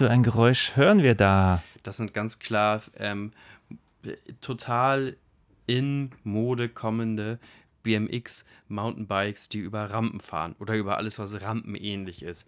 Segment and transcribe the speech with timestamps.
[0.00, 1.62] für ein Geräusch hören wir da?
[1.82, 3.32] Das sind ganz klar ähm,
[4.40, 5.18] total
[5.66, 7.38] in Mode kommende
[7.82, 12.46] BMX Mountainbikes, die über Rampen fahren oder über alles, was rampenähnlich ist.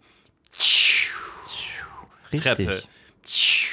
[2.31, 2.83] Treppe.
[3.21, 3.69] Richtig.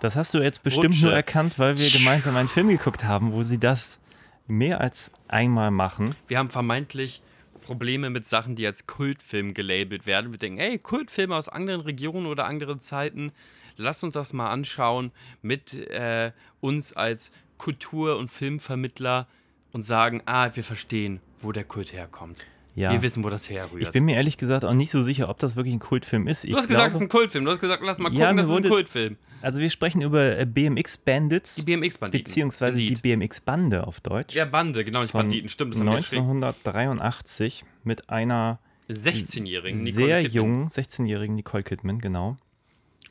[0.00, 1.04] Das hast du jetzt bestimmt Rutsche.
[1.04, 4.00] nur erkannt, weil wir gemeinsam einen Film geguckt haben, wo sie das
[4.46, 6.14] mehr als einmal machen.
[6.28, 7.20] Wir haben vermeintlich
[7.60, 10.32] Probleme mit Sachen, die als Kultfilm gelabelt werden.
[10.32, 13.32] Wir denken, hey, Kultfilme aus anderen Regionen oder anderen Zeiten,
[13.76, 19.26] lasst uns das mal anschauen mit äh, uns als Kultur- und Filmvermittler
[19.72, 22.46] und sagen, ah, wir verstehen, wo der Kult herkommt.
[22.74, 22.92] Ja.
[22.92, 23.82] Wir wissen, wo das herrührt.
[23.82, 26.44] Ich bin mir ehrlich gesagt auch nicht so sicher, ob das wirklich ein Kultfilm ist.
[26.44, 27.44] Ich du hast gesagt, es ist glaube, ein Kultfilm.
[27.44, 29.16] Du hast gesagt, lass mal gucken, Ja, das ist ein Kultfilm.
[29.42, 32.22] also wir sprechen über äh, BMX Bandits, Die BMX-Banditen.
[32.24, 33.02] beziehungsweise die Indeed.
[33.02, 34.34] BMX Bande auf Deutsch.
[34.34, 35.74] Ja, Bande, genau, nicht Banditen, stimmt.
[35.74, 36.22] Das haben wir geschrieben.
[36.26, 40.34] 1983 mit einer 16-Jährigen, Nicole sehr Kidman.
[40.36, 42.36] jungen 16-jährigen Nicole Kidman, genau.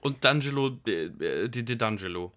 [0.01, 1.05] Und D'Angelo, äh,
[1.44, 2.31] äh, die die D'Angelo.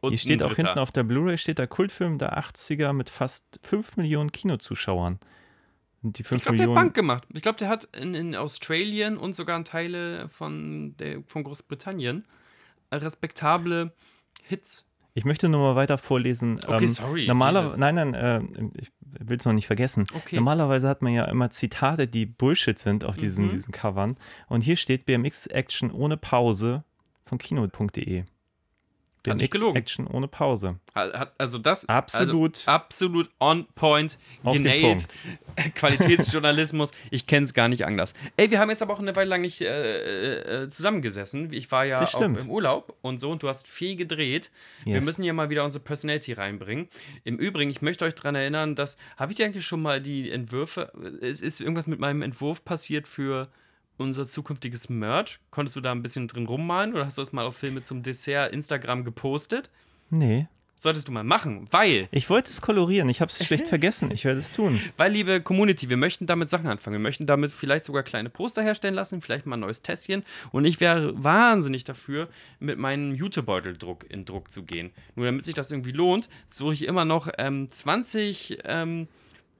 [0.00, 3.58] Und Hier steht auch hinten auf der Blu-ray steht der Kultfilm der 80er mit fast
[3.62, 5.18] 5 Millionen Kinozuschauern.
[6.12, 7.24] Die 5 Ich glaube, der hat Bank gemacht.
[7.32, 12.24] Ich glaube, der hat in, in Australien und sogar in Teile von, der, von Großbritannien
[12.90, 13.92] äh, respektable
[14.42, 14.84] Hits.
[15.14, 16.60] Ich möchte nur mal weiter vorlesen.
[16.66, 18.40] Okay, sorry, Normalerweise, nein, nein, äh,
[18.80, 20.06] ich will es noch nicht vergessen.
[20.12, 20.36] Okay.
[20.36, 23.50] Normalerweise hat man ja immer Zitate, die Bullshit sind auf diesen, Mhm.
[23.50, 24.16] diesen Covern.
[24.48, 26.82] Und hier steht BMX Action ohne Pause
[27.22, 28.24] von kino.de.
[29.32, 29.76] Hat nicht gelogen.
[29.76, 30.78] Action ohne Pause.
[30.92, 32.56] Also das Absolut.
[32.58, 35.06] also absolut on point, den genäht.
[35.74, 38.14] Qualitätsjournalismus, ich kenne es gar nicht anders.
[38.36, 41.52] Ey, wir haben jetzt aber auch eine Weile lang nicht äh, äh, zusammengesessen.
[41.52, 44.50] Ich war ja auch im Urlaub und so und du hast viel gedreht.
[44.84, 45.04] Wir Yes.
[45.04, 46.88] müssen hier mal wieder unsere Personality reinbringen.
[47.24, 50.30] Im Übrigen, ich möchte euch daran erinnern, dass, habe ich dir eigentlich schon mal die
[50.30, 53.48] Entwürfe, es ist irgendwas mit meinem Entwurf passiert für
[53.98, 55.38] unser zukünftiges Merch.
[55.50, 58.02] Konntest du da ein bisschen drin rummalen oder hast du das mal auf Filme zum
[58.02, 59.70] Dessert Instagram gepostet?
[60.10, 60.46] Nee.
[60.84, 63.08] Solltest du mal machen, weil Ich wollte es kolorieren.
[63.08, 64.10] Ich habe es schlecht vergessen.
[64.10, 64.78] Ich werde es tun.
[64.98, 66.96] Weil, liebe Community, wir möchten damit Sachen anfangen.
[66.96, 70.24] Wir möchten damit vielleicht sogar kleine Poster herstellen lassen, vielleicht mal ein neues Tässchen.
[70.52, 72.28] Und ich wäre wahnsinnig dafür,
[72.60, 74.90] mit meinem Jutebeuteldruck in Druck zu gehen.
[75.14, 79.08] Nur damit sich das irgendwie lohnt, suche ich immer noch ähm, 20 ähm,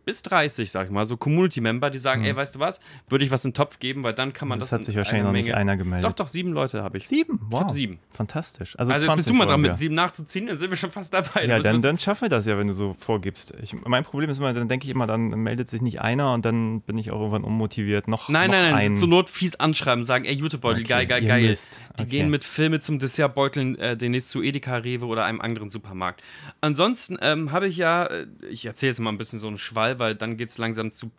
[0.04, 3.31] bis 30, sag ich mal, so Community-Member, die sagen, ey, weißt du was, würde ich
[3.31, 4.70] was in den Topf geben, weil dann kann man das Mhm.
[4.75, 6.04] Das hat sich wahrscheinlich noch nicht Menge- einer gemeldet.
[6.10, 7.09] Doch, doch, sieben Leute habe ich.
[7.09, 7.41] Sieben?
[7.50, 7.60] Wow.
[7.60, 7.98] hab sieben.
[8.10, 8.78] Fantastisch.
[8.78, 10.91] Also, Also jetzt 20 bist du mal dran, mit sieben nachzuziehen, dann sind wir schon
[10.91, 11.47] fast dabei.
[11.47, 13.54] Ja, dann, dann schaffen wir das ja, wenn du so vorgibst.
[13.62, 16.44] Ich, mein Problem ist immer, dann denke ich immer, dann meldet sich nicht einer und
[16.44, 18.09] dann bin ich auch irgendwann unmotiviert.
[18.09, 18.97] Noch, Nein, noch nein, nein, ein.
[18.97, 21.47] zur Not fies anschreiben, sagen, ey, Jutebeutel, Okay, geil, geil, geil.
[21.48, 21.81] Mist.
[21.98, 22.10] Die Okay.
[22.10, 26.22] gehen mit Filme zum Dessertbeuteln äh, demnächst zu Edeka, Rewe oder einem anderen Supermarkt.
[26.60, 29.94] Ansonsten ähm, habe ich ja, äh, ich erzähle jetzt mal ein bisschen so einen Schwall,
[29.99, 31.10] weil dann geht es langsam zu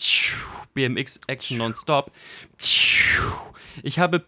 [0.73, 2.11] BMX Action Nonstop.
[3.83, 4.23] Ich habe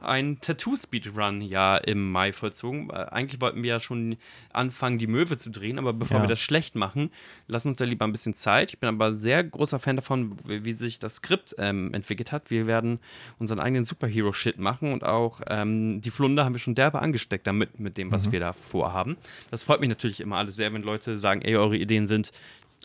[0.00, 2.90] einen Tattoo-Speedrun ja im Mai vollzogen.
[2.90, 4.16] Äh, Eigentlich wollten wir ja schon
[4.52, 6.24] anfangen, die Möwe zu drehen, aber bevor Ja.
[6.24, 7.10] wir das schlecht machen,
[7.46, 8.72] lass uns da lieber ein bisschen Zeit.
[8.72, 12.50] Ich bin aber sehr großer Fan davon, wie, sich das Skript ähm, entwickelt hat.
[12.50, 12.98] Wir werden
[13.38, 17.78] unseren eigenen Superhero-Shit machen und auch ähm, die Flunder haben wir schon derbe angesteckt damit,
[17.78, 19.16] mit dem, was wir da vorhaben.
[19.50, 22.32] Das freut mich natürlich immer alles sehr, wenn Leute sagen, ey, eure Ideen sind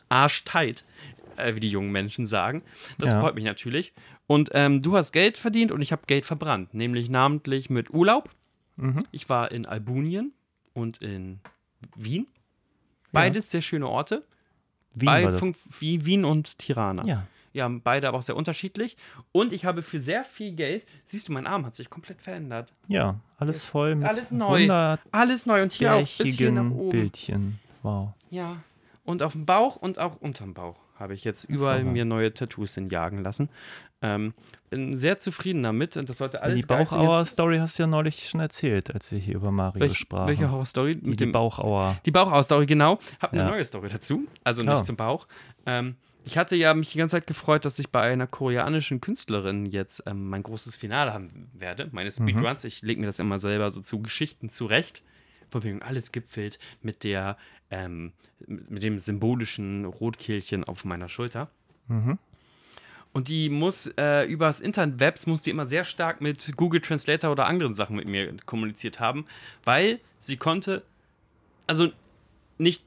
[0.10, 0.84] arschtight,
[1.38, 2.64] äh, wie die jungen Menschen sagen.
[2.98, 3.22] Das Ja.
[3.22, 3.94] freut mich natürlich.
[4.28, 8.30] Und ähm, du hast Geld verdient und ich habe Geld verbrannt, nämlich namentlich mit Urlaub.
[8.76, 9.06] Mhm.
[9.12, 10.34] Ich war in Albunien
[10.74, 11.40] und in
[11.96, 12.28] Wien.
[13.12, 14.24] Beides sehr schöne Orte.
[14.94, 15.40] Wien Bei war das.
[15.40, 17.06] Fun- wie Wien und Tirana.
[17.06, 17.28] Ja.
[17.54, 18.98] Ja, beide aber auch sehr unterschiedlich.
[19.32, 22.72] Und ich habe für sehr viel Geld, siehst du, mein Arm hat sich komplett verändert.
[22.88, 24.70] Ja, alles voll mit Alles neu.
[25.12, 26.90] Alles neu und hier auch bis hier nach oben.
[26.90, 27.60] Bildchen.
[27.82, 28.10] Wow.
[28.30, 28.58] Ja.
[29.08, 32.76] Und auf dem Bauch und auch unterm Bauch habe ich jetzt überall mir neue Tattoos
[32.76, 33.50] hinjagen lassen.
[34.02, 34.34] Ähm,
[34.70, 36.66] bin sehr zufrieden damit und das sollte alles die.
[36.68, 40.28] Bauchauer-Story hast du ja neulich schon erzählt, als wir hier über Mario Welch, sprachen.
[40.28, 40.98] welche Horrorstory?
[40.98, 41.98] die, die Bauchauer.
[42.06, 43.00] Die Bauchausstory, genau.
[43.22, 43.50] Hab eine Ja.
[43.50, 44.28] neue Story dazu.
[44.44, 44.84] Also nicht Oh.
[44.84, 45.26] zum Bauch.
[45.66, 45.96] Ähm,
[46.26, 50.04] ich hatte ja mich die ganze Zeit gefreut, dass ich bei einer koreanischen Künstlerin jetzt
[50.06, 51.88] ähm, mein großes Finale haben werde.
[51.94, 52.66] Meine Speedruns.
[52.66, 55.02] Ich lege mir das immer selber so zu Geschichten zurecht.
[55.50, 57.38] Von wegen alles gipfelt mit der,
[57.72, 58.14] ähm,
[58.48, 61.50] mit dem symbolischen Rotkehlchen auf meiner Schulter.
[63.14, 67.48] Und die muss äh, übers Interwebs muss die immer sehr stark mit Google Translator oder
[67.48, 69.26] anderen Sachen mit mir kommuniziert haben,
[69.64, 70.84] weil sie konnte
[71.66, 71.90] also
[72.58, 72.84] nicht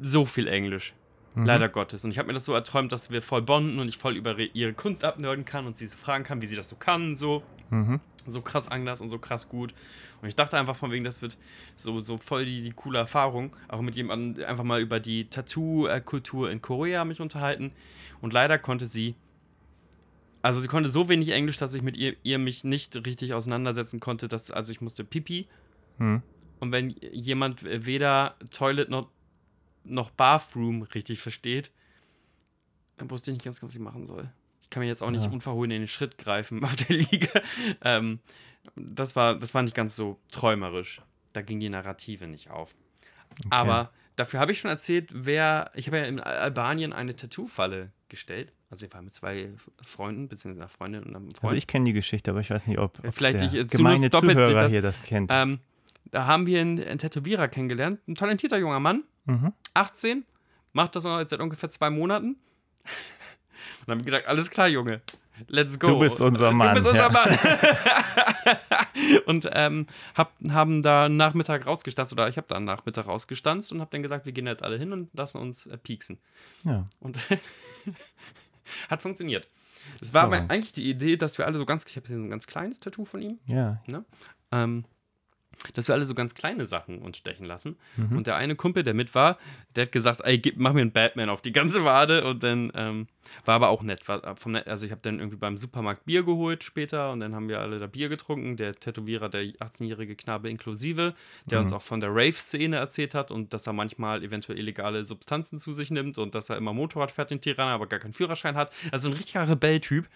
[0.00, 0.94] so viel Englisch.
[1.46, 2.04] Leider Gottes.
[2.04, 4.38] Und ich habe mir das so erträumt, dass wir voll bonden und ich voll über
[4.38, 7.16] ihre Kunst abnörden kann und sie so fragen kann, wie sie das so kann.
[7.16, 7.42] So.
[7.70, 8.00] Mhm.
[8.26, 9.74] so krass anders und so krass gut.
[10.22, 11.36] Und ich dachte einfach von wegen, das wird
[11.76, 13.54] so, so voll die, die coole Erfahrung.
[13.68, 17.72] Auch mit jemandem einfach mal über die Tattoo-Kultur in Korea mich unterhalten.
[18.20, 19.14] Und leider konnte sie,
[20.42, 24.00] also sie konnte so wenig Englisch, dass ich mit ihr, ihr mich nicht richtig auseinandersetzen
[24.00, 24.28] konnte.
[24.28, 25.46] Dass, also ich musste Pipi.
[25.98, 26.22] Hm.
[26.60, 29.08] Und wenn jemand weder Toilet noch,
[29.84, 31.70] noch Bathroom richtig versteht,
[32.96, 34.30] dann wusste ich nicht ganz, was ich machen soll.
[34.74, 35.30] Ich kann mir jetzt auch nicht Ja.
[35.30, 37.28] unverhohlen in den Schritt greifen auf der Liege.
[37.82, 38.18] Ähm,
[38.74, 41.00] das, war, das war nicht ganz so träumerisch.
[41.32, 42.74] Da ging die Narrative nicht auf.
[43.50, 45.70] Aber dafür habe ich schon erzählt, wer.
[45.74, 48.50] Ich habe ja in Albanien eine Tattoo-Falle gestellt.
[48.68, 49.50] Also ich war mit zwei
[49.80, 51.44] Freunden, beziehungsweise einer Freundin und einem Freund.
[51.44, 53.64] Also ich kenne die Geschichte, aber ich weiß nicht, ob, ob Vielleicht der ich, äh,
[53.66, 55.30] gemeine Zuhörer das- hier das kennt.
[55.32, 55.60] Ähm,
[56.06, 59.52] da haben wir einen, einen Tätowierer kennengelernt, ein talentierter junger Mann, Mhm.
[59.74, 60.24] 18,
[60.72, 62.36] macht das noch jetzt seit ungefähr zwei Monaten.
[63.86, 65.00] Und haben gesagt, alles klar, Junge,
[65.48, 65.86] let's go.
[65.88, 67.08] Du bist unser Mann, Du bist unser ja.
[67.10, 67.38] Mann.
[69.26, 73.72] und ähm, hab, haben da einen Nachmittag rausgestanzt, oder ich habe da einen Nachmittag rausgestanzt
[73.72, 76.18] und habe dann gesagt, wir gehen jetzt alle hin und lassen uns äh, pieksen.
[76.64, 76.86] Ja.
[77.00, 77.18] Und
[78.90, 79.48] hat funktioniert.
[80.00, 82.22] Es war aber eigentlich die Idee, dass wir alle so ganz, ich habe hier so
[82.22, 83.82] ein ganz kleines Tattoo von ihm, Ja.
[83.86, 84.04] ne?
[84.50, 84.84] Ähm,
[85.74, 87.76] dass wir alle so ganz kleine Sachen uns stechen lassen.
[87.96, 88.16] Mhm.
[88.18, 89.38] Und der eine Kumpel, der mit war,
[89.76, 92.24] der hat gesagt, ey, gib, mach mir einen Batman auf die ganze Wade.
[92.24, 93.06] Und dann ähm,
[93.44, 94.06] war aber auch nett.
[94.08, 97.34] War, vom, Net- also ich habe dann irgendwie beim Supermarkt Bier geholt später und dann
[97.34, 98.56] haben wir alle da Bier getrunken.
[98.56, 101.14] Der Tätowierer, der 18-jährige Knabe inklusive,
[101.46, 101.64] der Mhm.
[101.64, 105.72] uns auch von der Rave-Szene erzählt hat und dass er manchmal eventuell illegale Substanzen zu
[105.72, 108.72] sich nimmt und dass er immer Motorrad fährt in Tirana, aber gar keinen Führerschein hat.
[108.92, 110.06] Also ein richtiger Rebelltyp.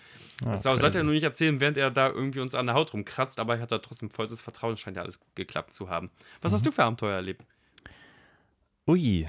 [0.45, 2.93] Ja, Das sollte er nur nicht erzählen, während er da irgendwie uns an der Haut
[2.93, 6.11] rumkratzt, aber er hat da trotzdem vollstes Vertrauen, scheint ja alles geklappt zu haben.
[6.43, 6.57] Was Mhm.
[6.57, 7.43] hast du für Abenteuer erlebt?
[8.87, 9.29] Ui.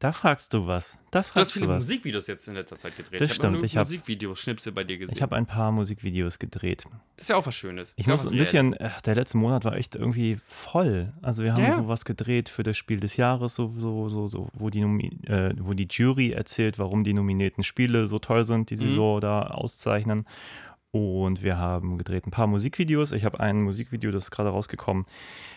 [0.00, 0.98] Da fragst du was.
[1.10, 1.84] Da Du hast fragst viele du was.
[1.84, 3.22] Musikvideos jetzt in letzter Zeit gedreht.
[3.22, 5.14] Das ich stimmt, habe nur ich hab- Musikvideos, Schnipsel bei dir gesehen.
[5.16, 6.84] Ich habe ein paar Musikvideos gedreht.
[7.16, 7.94] das ist ja auch was Schönes.
[7.96, 11.14] Ich ja muss ein bisschen, ach, der letzte Monat war echt irgendwie voll.
[11.22, 14.48] Also wir haben Ja, sowas gedreht für das Spiel des Jahres, so, so, so, so
[14.52, 14.80] wo, die
[15.26, 18.96] äh, wo die Jury erzählt, warum die nominierten Spiele so toll sind, die sie Mhm.
[18.96, 20.26] so da auszeichnen.
[20.94, 23.10] Und wir haben gedreht ein paar Musikvideos.
[23.10, 25.06] Ich habe ein Musikvideo, das ist gerade rausgekommen,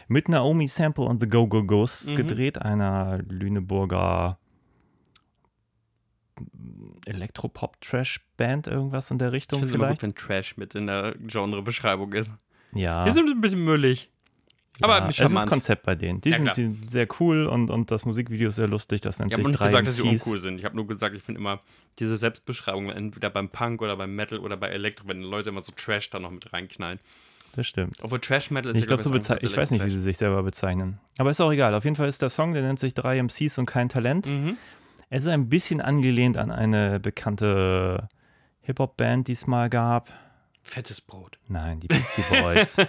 [0.08, 2.16] mit Naomi Sample und The Go Go Ghosts Mhm.
[2.16, 4.40] gedreht, einer Lüneburger
[7.06, 11.14] Elektropop-Trash-Band, irgendwas in der Ich Richtung finde es immer gut, wenn Trash mit in der
[11.20, 12.34] Genrebeschreibung ist.
[12.74, 13.06] Ja.
[13.06, 14.10] Wir sind ein bisschen müllig.
[14.82, 15.50] Aber ja, es ist das charmant.
[15.50, 16.22] Konzept bei denen.
[16.22, 19.02] Die Ja, sind, die sind sehr cool und, und das Musikvideo ist sehr lustig.
[19.02, 20.24] Das nennt Ich habe nicht 3 gesagt, dass sie MCs.
[20.26, 20.60] uncool sind.
[20.60, 21.60] Ich habe nur gesagt, ich finde immer
[22.00, 25.72] diese Selbstbeschreibung, entweder beim Punk oder beim Metal oder bei Elektro, wenn Leute immer so
[25.76, 27.00] Trash da noch mit reinknallen.
[27.54, 27.98] Das stimmt.
[28.04, 30.44] Obwohl Trash Metal ist Ich glaube, so bezei- ich weiß nicht, wie sie sich selber
[30.44, 31.00] bezeichnen.
[31.18, 31.74] Aber ist auch egal.
[31.74, 34.28] Auf jeden Fall ist der Song, der nennt sich 3 MCs und kein Talent.
[34.28, 34.58] Mhm.
[35.10, 38.10] Es ist ein bisschen angelehnt an eine bekannte
[38.62, 40.12] Hip-Hop-Band, die es mal gab.
[40.62, 41.40] Fettes Brot.
[41.48, 42.76] Nein, die Beastie Boys.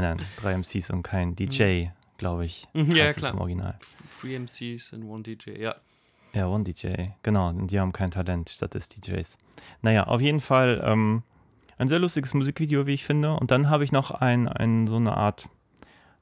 [0.00, 1.86] nein, nein, 3 MCs und kein DJ,
[2.18, 2.66] glaube ich.
[2.74, 3.32] Mhm, ja, klar.
[3.32, 3.78] Im Original.
[4.20, 5.76] Three MCs and one DJ, ja.
[6.34, 7.50] Ja, One DJ, genau.
[7.50, 9.38] Und die haben kein Talent statt des DJs.
[9.82, 11.22] Naja, auf jeden Fall ähm,
[11.78, 13.34] ein sehr lustiges Musikvideo, wie ich finde.
[13.34, 15.48] Und dann habe ich noch ein, ein so eine Art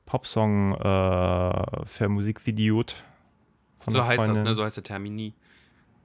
[0.05, 3.03] Popsong äh, vermusikvideot.
[3.81, 4.55] von So heißt das, Freundin ne?
[4.55, 5.33] So heißt der Termini.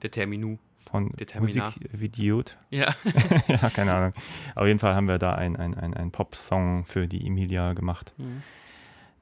[0.02, 0.58] Der Terminu.
[0.90, 1.74] Von Determinar.
[1.76, 2.58] Musikvideot.
[2.70, 2.96] Ja.
[3.48, 4.14] ja, keine Ahnung.
[4.56, 8.14] Auf jeden Fall haben wir da einen ein, ein, ein Popsong für die Emilia gemacht.
[8.18, 8.44] Mhm.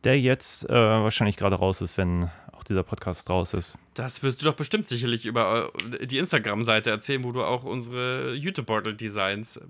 [0.04, 3.78] Der jetzt äh, wahrscheinlich gerade raus ist, wenn auch dieser Podcast raus ist.
[3.96, 8.34] Das wirst du doch bestimmt sicherlich über äh, die Instagram-Seite erzählen, wo du auch unsere
[8.36, 9.62] YouTube-Portal-Designs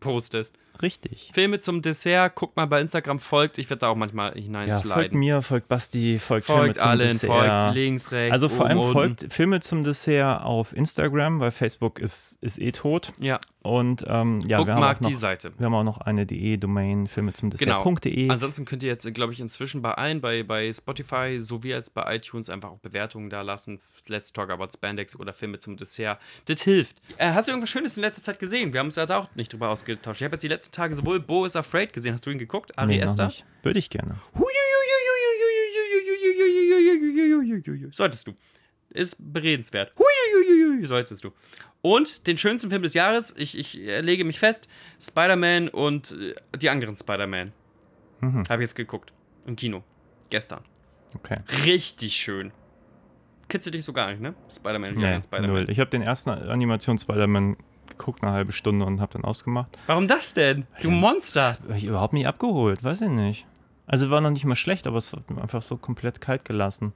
[0.00, 0.56] postest.
[0.82, 1.30] Richtig.
[1.32, 3.58] Filme zum Dessert, guck mal bei Instagram, folgt.
[3.58, 5.18] Ich werde da auch manchmal Ja, folgt hineinsliden.
[5.18, 7.30] mir, folgt Basti, folgt, folgt Filme zum allen, Dessert.
[7.30, 8.32] folgt links, rechts.
[8.32, 12.72] Also vor oben, allem folgt Filme zum Dessert auf Instagram, weil Facebook ist, ist eh
[12.72, 13.12] tot.
[13.20, 15.52] Ja, Und ähm, ja, wir haben, auch bookmark die noch, Seite.
[15.56, 17.82] wir haben auch noch eine DE-Domain, Filme zum Genau.
[17.82, 18.28] Dessert.de.
[18.28, 22.14] Ansonsten könnt ihr jetzt, glaube ich, inzwischen bei allen, bei, bei Spotify sowie als bei
[22.14, 23.80] iTunes einfach auch Bewertungen da lassen.
[24.06, 26.18] Let's Talk About Spandex oder Filme zum Dessert.
[26.44, 27.00] Das hilft.
[27.16, 28.74] Äh, hast du irgendwas Schönes in letzter Zeit gesehen?
[28.74, 30.20] Wir haben uns ja da auch nicht drüber ausgetauscht.
[30.20, 32.12] Ich habe jetzt die letzten Tage sowohl Bo is Afraid gesehen.
[32.12, 32.78] Hast du ihn geguckt?
[32.78, 33.32] Ari Nee, noch Esther?
[33.62, 34.16] Würde ich gerne.
[37.92, 38.34] Solltest du.
[38.94, 39.92] Ist beredenswert.
[40.82, 41.32] Solltest du.
[41.82, 44.68] Und den schönsten Film des Jahres, ich, ich lege mich fest,
[45.00, 47.52] Spider-Man und äh, die anderen Spider-Man.
[48.20, 48.44] Mhm.
[48.48, 49.12] Habe ich jetzt geguckt.
[49.46, 49.82] Im Kino.
[50.30, 50.60] Gestern.
[51.14, 51.40] Okay.
[51.64, 52.52] Richtig schön.
[53.48, 54.34] Kitzelt dich so gar nicht, ne?
[54.50, 55.50] Spider-Man und die anderen Spider-Man.
[55.50, 55.70] null.
[55.70, 57.56] Ich habe den ersten Animations-Spider-Man
[57.88, 59.76] geguckt, eine halbe Stunde und habe dann ausgemacht.
[59.86, 60.66] Warum das denn?
[60.80, 61.58] Du Monster.
[61.68, 63.46] Hab ich überhaupt nicht abgeholt, weiß ich nicht.
[63.86, 66.94] Also war noch nicht mal schlecht, aber es hat mich einfach so komplett kalt gelassen.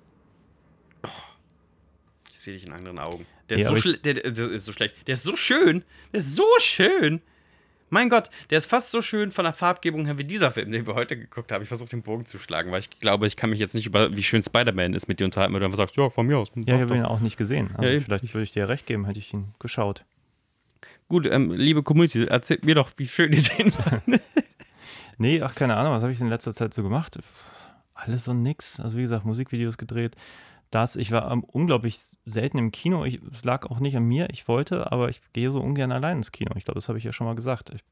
[2.49, 3.26] Sehe dich in anderen Augen.
[3.50, 4.95] Der Ja, ist, so der, der, ist so schlecht.
[5.07, 5.85] Der ist so schön.
[6.14, 7.21] Der ist so schön.
[7.90, 10.87] Mein Gott, der ist fast so schön von der Farbgebung her wie dieser Film, den
[10.87, 11.61] wir heute geguckt haben.
[11.61, 14.17] Ich versuche den Bogen zu schlagen, weil ich glaube, ich kann mich jetzt nicht über,
[14.17, 16.49] wie schön Spider-Man ist, mit dir unterhalten, weil du einfach sagst, ja, von mir aus.
[16.55, 17.69] Ja, ich habe ihn auch nicht gesehen.
[17.76, 20.07] Also Ja, vielleicht würde ich dir recht geben, hätte ich ihn geschaut.
[21.11, 23.75] Gut, ähm, liebe Community, erzählt mir doch, wie schön ihr den
[25.19, 27.19] Nee, ach, keine Ahnung, was habe ich in letzter Zeit so gemacht?
[27.93, 28.81] Alles und nix.
[28.81, 30.17] Also wie gesagt, Musikvideos gedreht.
[30.71, 33.05] Das, ich war unglaublich selten im Kino.
[33.05, 34.29] Ich, es lag auch nicht an mir.
[34.31, 36.53] Ich wollte, aber ich gehe so ungern allein ins Kino.
[36.57, 37.71] Ich glaube, das habe ich ja schon mal gesagt.
[37.75, 37.83] Ich,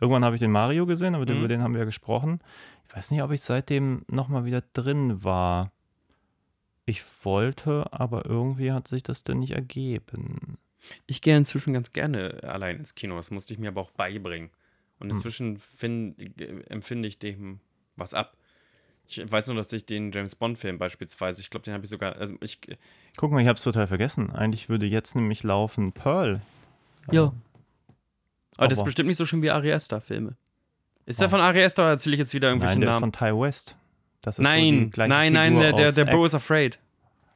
[0.00, 1.38] irgendwann habe ich den Mario gesehen, aber Mhm.
[1.38, 2.40] über den haben wir ja gesprochen.
[2.88, 5.72] Ich weiß nicht, ob ich seitdem nochmal wieder drin war.
[6.86, 10.58] Ich wollte, aber irgendwie hat sich das denn nicht ergeben.
[11.06, 13.16] Ich gehe inzwischen ganz gerne allein ins Kino.
[13.16, 14.50] Das musste ich mir aber auch beibringen.
[15.00, 15.16] Und Hm.
[15.16, 16.16] inzwischen find,
[16.70, 17.60] empfinde ich dem
[17.96, 18.36] was ab.
[19.06, 22.16] Ich weiß nur, dass ich den James Bond-Film beispielsweise, ich glaube, den habe ich sogar,
[22.16, 22.58] also ich,
[23.16, 24.30] Guck mal, ich habe es total vergessen.
[24.32, 26.40] Eigentlich würde jetzt nämlich laufen Pearl.
[27.12, 27.32] Ja.
[28.56, 30.36] aber das ist Aber- bestimmt nicht so schön wie Ari Aster-Filme.
[31.06, 31.22] Ist Oh.
[31.24, 33.12] der von Ari Aster oder erzähle ich jetzt wieder irgendwelche Nein, der ist Namen?
[33.12, 33.76] von Ty West.
[34.22, 36.78] Das ist so die nein, gleiche nein, nein, Figur der, der, der is Afraid.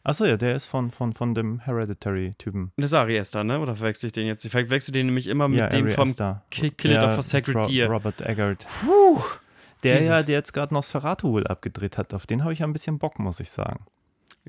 [0.05, 2.73] Achso, ja, der ist von, von, von dem Hereditary-Typen.
[2.79, 3.61] Das ist Ari Aster, ne?
[3.61, 4.43] Oder verwechsel ich den jetzt?
[4.45, 6.15] Ich verwechsel den nämlich immer mit Ja, dem Ari vom
[6.51, 7.89] Kill It Ja, for Sacred Ro- Deer.
[7.91, 8.67] Robert Eggert.
[8.87, 9.21] Puh.
[9.83, 10.09] Der Jesus.
[10.09, 12.13] ja, der jetzt gerade Nosferatu wohl abgedreht hat.
[12.15, 13.85] Auf den habe ich ja ein bisschen Bock, muss ich sagen.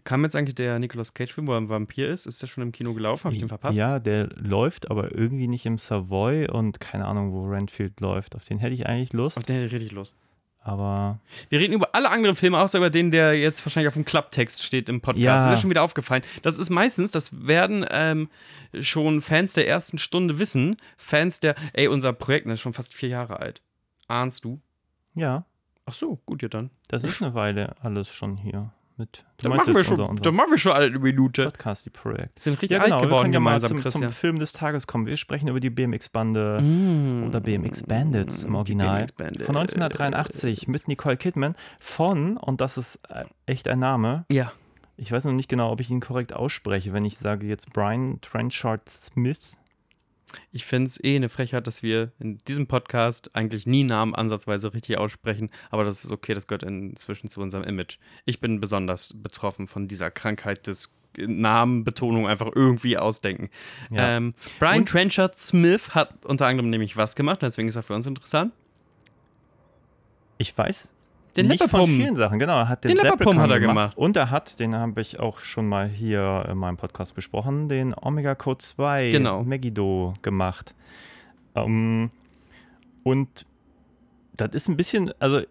[0.06, 2.26] Kam jetzt eigentlich der Nicolas Cage-Film, wo er ein Vampir ist?
[2.26, 3.26] Ist der schon im Kino gelaufen?
[3.26, 3.78] Habe ich den verpasst?
[3.78, 8.36] Ja, der läuft aber irgendwie nicht im Savoy und keine Ahnung, wo Renfield läuft.
[8.36, 10.16] Auf den hätte ich eigentlich Lust, Auf den hätte ich richtig Lust.
[10.62, 11.20] aber
[11.50, 14.64] Wir reden über alle anderen Filme, außer über den, der jetzt wahrscheinlich auf dem Klapptext
[14.64, 15.22] steht im Podcast.
[15.24, 15.36] Ja.
[15.36, 16.24] Das ist ja schon wieder aufgefallen.
[16.44, 18.30] Das ist meistens, das werden ähm,
[18.80, 20.78] schon Fans der ersten Stunde wissen.
[20.96, 23.62] Fans der, ey, unser Projekt ist schon fast vier Jahre alt.
[24.08, 24.62] Ahnst du?
[25.16, 25.46] Ja,
[25.86, 26.70] Ach so, gut, ja dann.
[26.88, 29.24] das ist eine Weile alles schon hier mit.
[29.38, 31.46] Du meinst machen, wir schon, unser, unser dann machen wir schon alle eine Minute.
[31.46, 32.36] Podcast, die Projekt.
[32.36, 34.04] Wir sind richtig Ja, genau, alt wir geworden können ja mal gemeinsam, zum, Christian.
[34.04, 35.06] zum Film des Tages kommen.
[35.08, 37.24] Wir sprechen über die BMX-Bande Mm.
[37.28, 38.98] oder BMX Bandits im Original.
[39.00, 39.46] BMX Bandits.
[39.46, 44.52] Von 1983 mit Nicole Kidman von, und das ist äh, echt ein Name, Ja.
[44.98, 48.20] ich weiß noch nicht genau, ob ich ihn korrekt ausspreche, wenn ich sage jetzt Brian
[48.22, 49.56] Trenchard Smith.
[50.52, 54.74] Ich finde es eh eine Frechheit, dass wir in diesem Podcast eigentlich nie Namen ansatzweise
[54.74, 57.98] richtig aussprechen, aber das ist okay, das gehört inzwischen zu unserem Image.
[58.26, 63.50] Ich bin besonders betroffen von dieser Krankheit des Namenbetonung einfach irgendwie ausdenken.
[63.90, 64.18] Ja.
[64.18, 67.96] Ähm, Brian Und- Trenchard Smith hat unter anderem nämlich was gemacht, deswegen ist er für
[67.96, 68.54] uns interessant.
[70.38, 70.94] Ich weiß
[71.44, 72.60] Den nicht von vielen Sachen, genau.
[72.60, 73.98] Er hat den, Den Leprechaun hat er gemacht.
[73.98, 77.94] Und er hat, den habe ich auch schon mal hier in meinem Podcast besprochen, den
[78.00, 79.44] Omega Code 2 Genau.
[79.44, 80.74] Megiddo gemacht.
[81.56, 82.12] Ähm,
[83.04, 83.46] und
[84.38, 85.42] das ist ein bisschen, also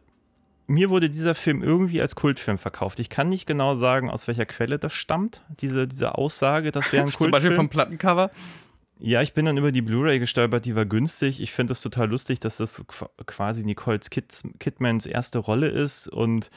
[0.67, 3.01] mir wurde dieser Film irgendwie als Kultfilm verkauft.
[3.01, 7.05] Ich kann nicht genau sagen, aus welcher Quelle das stammt, diese, diese Aussage, das wäre
[7.07, 7.55] ein Zum Beispiel Kultfilm.
[7.57, 8.31] vom Plattencover.
[9.01, 11.41] Ja, ich bin dann über die Blu-ray gestolpert, die war günstig.
[11.41, 16.09] Ich finde das total lustig, dass das qu- quasi Nicole Kid Kidmans erste Rolle ist
[16.09, 16.51] und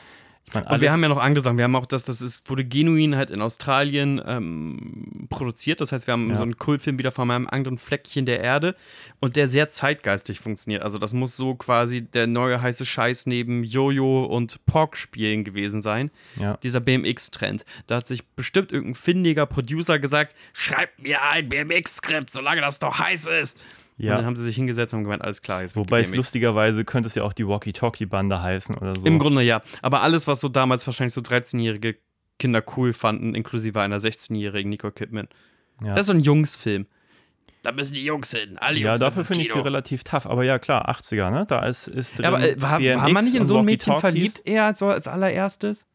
[0.47, 2.65] ich meine, Und wir haben ja noch angesagt, wir haben auch das, das ist, wurde
[2.65, 5.79] genuin halt in Australien ähm, produziert.
[5.79, 6.35] Das heißt, wir haben Ja.
[6.35, 8.75] so einen Kultfilm wieder von einem anderen Fleckchen der Erde
[9.21, 10.81] und der sehr zeitgeistig funktioniert.
[10.83, 16.11] Also das muss so quasi der neue heiße Scheiß neben Jojo und Pork-Spielen gewesen sein.
[16.37, 16.57] ja.
[16.63, 17.63] Dieser BMX-Trend.
[17.87, 22.99] Da hat sich bestimmt irgendein findiger Producer gesagt, schreibt mir ein BMX-Skript, solange das noch
[22.99, 23.57] heiß ist.
[24.01, 24.25] Und dann ja.
[24.25, 27.15] haben sie sich hingesetzt und haben gemeint, alles klar, jetzt Wobei es lustigerweise könnte es
[27.15, 29.05] ja auch die Walkie-Talkie-Bande heißen oder so.
[29.05, 29.61] Im Grunde ja.
[29.81, 31.97] Aber alles, was so damals wahrscheinlich so 13-jährige
[32.39, 35.27] Kinder cool fanden, inklusive einer 16-jährigen Nicole Kidman.
[35.83, 35.93] ja.
[35.93, 36.87] Das ist so ein Jungsfilm.
[37.63, 38.57] Da müssen die Jungs hin.
[38.57, 40.25] Alle Jungs ja, dafür finde ich sie relativ tough.
[40.25, 41.45] Aber ja, klar, 80er, ne?
[41.47, 43.99] Da ist, ist drin Ja, aber äh, war, war man nicht in so ein Mädchen
[43.99, 45.85] verliebt eher so als allererstes?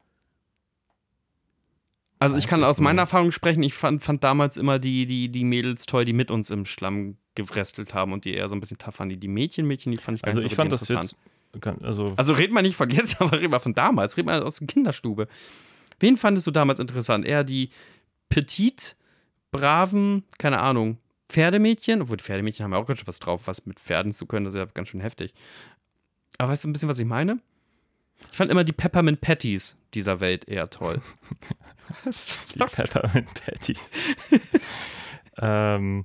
[2.19, 3.03] Also ich kann aus meiner.
[3.03, 6.51] Erfahrung sprechen, ich fand, fand damals immer die, die, die Mädels toll, die mit uns
[6.51, 9.09] im Schlamm gewrestelt haben und die eher so ein bisschen tough waren.
[9.09, 11.15] Die, die Mädchen, Mädchen, die fand ich gar Also nicht so fand interessant.
[11.53, 14.17] jetzt, ganz- also Also red mal nicht von jetzt, aber red mal von damals.
[14.17, 15.29] Red mal aus der Kinderstube.
[16.01, 17.25] Wen fandest du damals interessant?
[17.25, 17.71] Eher die
[18.29, 18.97] petit,
[19.53, 22.03] braven, keine Ahnung, Pferdemädchen?
[22.03, 24.45] Obwohl, die Pferdemädchen haben ja auch ganz schön was drauf, was mit Pferden zu können.
[24.45, 25.33] Das ist ja ganz schön heftig.
[26.39, 27.39] Aber weißt du ein bisschen, was ich meine?
[28.31, 31.01] Ich fand immer die Peppermint Patties dieser Welt eher toll.
[32.05, 32.29] was?
[32.55, 32.77] die was?
[32.77, 33.77] Peppermint Patty.
[35.39, 36.03] ähm,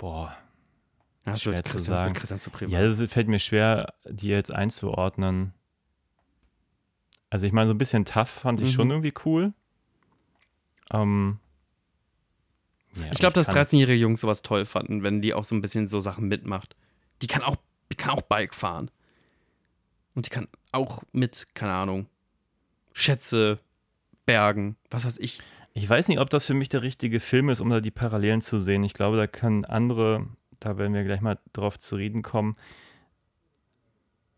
[0.00, 0.36] boah.
[1.24, 2.14] Das schwer zu Christian, sagen.
[2.14, 2.72] Christian zu privat.
[2.72, 5.52] Ja, es fällt mir schwer, die jetzt einzuordnen.
[7.28, 8.74] Also ich meine, so ein bisschen tough fand ich Mhm.
[8.74, 9.52] schon irgendwie cool.
[10.92, 11.38] Ähm,
[12.96, 15.60] ja, Ich glaube, dass kann- 13-jährige Jungs sowas toll fanden, wenn die auch so ein
[15.60, 16.74] bisschen so Sachen mitmacht.
[17.22, 17.56] Die kann auch,
[17.92, 18.90] die kann auch Bike fahren.
[20.14, 22.06] Und die kann auch mit, keine Ahnung,
[22.92, 23.60] Schätze
[24.26, 25.40] bergen, was weiß ich.
[25.72, 28.40] Ich weiß nicht, ob das für mich der richtige Film ist, um da die Parallelen
[28.40, 28.82] zu sehen.
[28.82, 30.26] Ich glaube, da können andere
[30.60, 32.56] da werden wir gleich mal drauf zu reden kommen,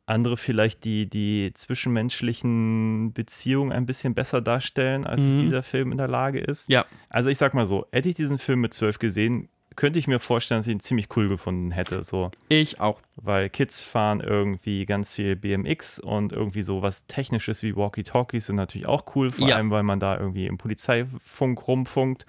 [0.06, 5.40] andere vielleicht die, die zwischenmenschlichen Beziehungen ein bisschen besser darstellen, als es Mhm.
[5.42, 6.68] dieser Film in der Lage ist.
[6.68, 6.86] Ja.
[7.08, 10.18] Also ich sag mal so, hätte ich diesen Film mit zwölf gesehen, könnte ich mir
[10.18, 12.02] vorstellen, dass ich ihn ziemlich cool gefunden hätte.
[12.02, 12.30] So.
[12.48, 13.00] Ich auch.
[13.16, 18.56] weil Kids fahren irgendwie ganz viel BMX und irgendwie so was Technisches wie Walkie-Talkies sind
[18.56, 19.56] natürlich auch cool, vor Ja.
[19.56, 22.26] allem weil man da irgendwie im Polizeifunk rumfunkt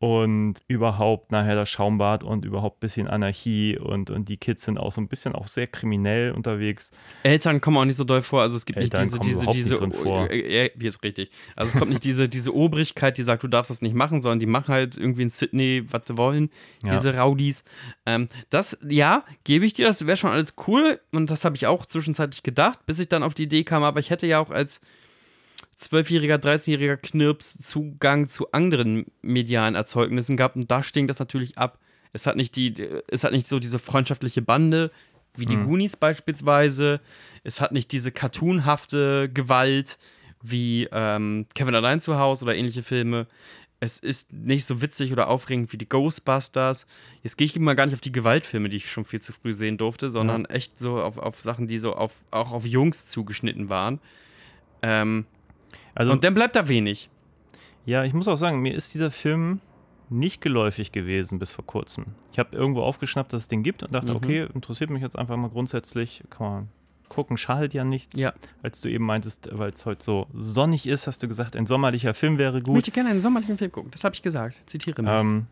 [0.00, 4.78] und überhaupt nachher das Schaumbad und überhaupt ein bisschen Anarchie und, und die Kids sind
[4.78, 6.90] auch so ein bisschen auch sehr kriminell unterwegs.
[7.22, 9.90] Eltern kommen auch nicht so doll vor, also es gibt Eltern nicht diese, diese, diese,
[9.90, 10.30] vor.
[10.30, 11.30] Äh, äh, wie ist richtig.
[11.54, 14.40] Also es kommt nicht diese, diese Obrigkeit, die sagt, du darfst das nicht machen, sondern
[14.40, 16.48] die machen halt irgendwie in Sydney, was sie wollen,
[16.82, 16.92] Ja.
[16.92, 17.64] diese Rowdies.
[18.06, 21.66] Ähm, das, ja, gebe ich dir, das wäre schon alles cool und das habe ich
[21.66, 24.50] auch zwischenzeitlich gedacht, bis ich dann auf die Idee kam, aber ich hätte ja auch
[24.50, 24.80] als
[25.80, 31.78] zwölfjähriger, 13-jähriger Knirps Zugang zu anderen medialen Erzeugnissen gehabt und da stinkt das natürlich ab.
[32.12, 32.74] Es hat nicht die,
[33.08, 34.90] es hat nicht so diese freundschaftliche Bande
[35.36, 37.00] wie die Goonies beispielsweise.
[37.44, 39.98] Es hat nicht diese cartoonhafte Gewalt
[40.42, 43.26] wie ähm, Kevin allein zu Hause oder ähnliche Filme.
[43.78, 46.86] Es ist nicht so witzig oder aufregend wie die Ghostbusters.
[47.22, 49.54] Jetzt gehe ich mal gar nicht auf die Gewaltfilme, die ich schon viel zu früh
[49.54, 53.70] sehen durfte, sondern echt so auf, auf Sachen, die so auf, auch auf Jungs zugeschnitten
[53.70, 54.00] waren.
[54.82, 55.24] Ähm,
[55.94, 57.08] Also und dann bleibt da wenig.
[57.86, 59.60] ja, ich muss auch sagen, mir ist dieser Film
[60.08, 62.06] nicht geläufig gewesen bis vor kurzem.
[62.32, 64.16] Ich habe irgendwo aufgeschnappt, dass es den gibt und dachte, Mhm.
[64.16, 66.24] okay, interessiert mich jetzt einfach mal grundsätzlich.
[66.30, 66.68] Kann man
[67.08, 68.18] gucken, schadet ja nichts.
[68.20, 68.32] Ja.
[68.62, 72.14] Als du eben meintest, weil es heute so sonnig ist, hast du gesagt, ein sommerlicher
[72.14, 72.74] Film wäre Ich gut.
[72.74, 73.90] möchte gerne einen sommerlichen Film gucken.
[73.92, 74.58] Das habe ich gesagt.
[74.66, 75.10] Zitiere mich.
[75.12, 75.46] Ähm,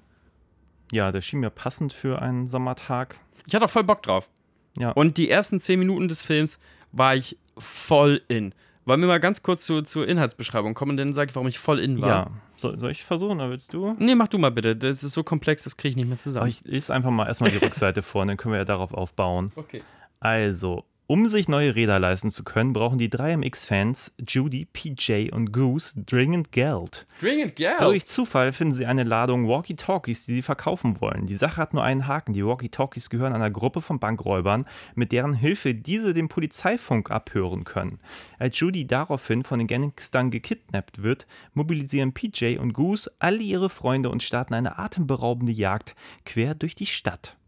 [0.92, 3.16] ja, der schien mir passend für einen Sommertag.
[3.47, 4.28] Ich hatte auch voll Bock drauf.
[4.76, 4.90] Ja.
[4.92, 6.59] Und die ersten zehn Minuten des Films
[6.92, 8.55] war ich voll in.
[8.88, 11.79] Wollen wir mal ganz kurz zu, zur Inhaltsbeschreibung kommen, dann sage ich, warum ich voll
[11.79, 12.09] in war.
[12.09, 12.31] Ja.
[12.57, 13.94] Soll, soll ich versuchen oder willst du?
[13.98, 14.74] Nee, mach du mal bitte.
[14.74, 16.48] Das ist so komplex, das kriege ich nicht mehr Aber zusammen.
[16.48, 19.53] ich lese einfach mal erstmal die Rückseite vor und dann können wir ja darauf aufbauen.
[19.57, 19.83] okay.
[20.20, 25.99] Also, um sich neue Räder leisten zu können, brauchen die 3MX-Fans Judy, PJ und Goose
[26.05, 27.07] dringend Geld.
[27.18, 27.81] Dringend, Geld.
[27.81, 31.27] Durch Zufall finden sie eine Ladung Walkie-Talkies, die sie verkaufen wollen.
[31.27, 32.35] Die Sache hat nur einen Haken.
[32.35, 38.01] Die Walkie-Talkies gehören einer Gruppe von Bankräubern, mit deren Hilfe diese den Polizeifunk abhören können.
[38.38, 44.11] Als Judy daraufhin von den Gangstern gekidnappt wird, mobilisieren PJ und Goose alle ihre Freunde
[44.11, 47.38] und starten eine atemberaubende Jagd quer durch die Stadt.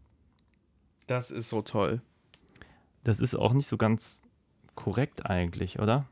[1.05, 2.01] Das ist so toll.
[3.03, 4.21] Das ist auch nicht so ganz
[4.75, 6.05] korrekt eigentlich, oder?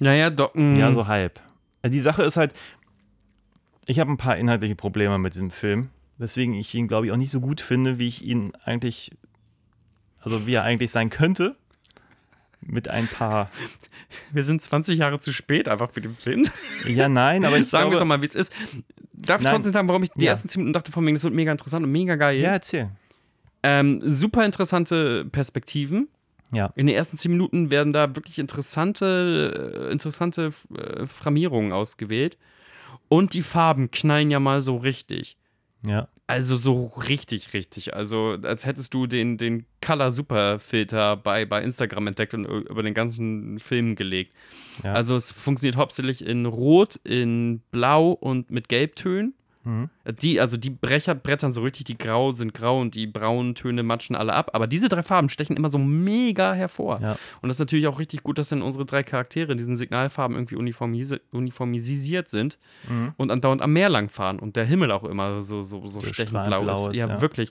[0.00, 0.54] Naja, doch.
[0.54, 1.40] mm, Ja, so halb.
[1.82, 2.52] Äh, Die Sache ist halt,
[3.86, 7.16] ich habe ein paar inhaltliche Probleme mit diesem Film, weswegen ich ihn, glaube ich, auch
[7.16, 9.10] nicht so gut finde, wie ich ihn eigentlich,
[10.20, 11.56] also wie er eigentlich sein könnte.
[12.60, 13.50] Mit ein paar.
[14.32, 16.42] Wir sind 20 Jahre zu spät einfach für den Film.
[16.86, 18.52] Ja, nein, aber ich sagen wir es doch mal, wie es ist.
[19.12, 19.54] Darf ich Nein.
[19.54, 20.30] trotzdem sagen, warum ich die Ja.
[20.30, 22.38] ersten 10 Minuten dachte von mir, das wird mega interessant und mega geil.
[22.40, 22.90] Ja, erzähl.
[23.66, 26.08] Ähm, super interessante Perspektiven.
[26.52, 26.72] Ja.
[26.76, 32.38] In den ersten 10 Minuten werden da wirklich interessante, äh, interessante äh, Framierungen ausgewählt.
[33.08, 35.36] Und die Farben knallen ja mal so richtig.
[35.82, 36.08] Ja.
[36.28, 37.94] Also so richtig, richtig.
[37.94, 42.82] Also als hättest du den, den Color Super Filter bei, bei Instagram entdeckt und über
[42.84, 44.32] den ganzen Film gelegt.
[44.84, 44.92] Ja.
[44.92, 49.34] Also es funktioniert hauptsächlich in Rot, in Blau und mit Gelbtönen.
[49.66, 49.90] Mhm.
[50.22, 53.82] Die, also die Brecher brettern so richtig, die grau sind grau und die braunen Töne
[53.82, 54.50] matschen alle ab.
[54.54, 57.00] Aber diese drei Farben stechen immer so mega hervor.
[57.02, 57.18] Ja.
[57.42, 60.36] Und das ist natürlich auch richtig gut, dass dann unsere drei Charaktere in diesen Signalfarben
[60.36, 63.12] irgendwie uniformisi uniformisiert sind Mhm.
[63.16, 66.30] und andauernd am Meer lang fahren und der Himmel auch immer so, so, so stechend
[66.44, 66.90] blau ist.
[66.90, 67.20] ist, Ja, ja.
[67.20, 67.50] wirklich.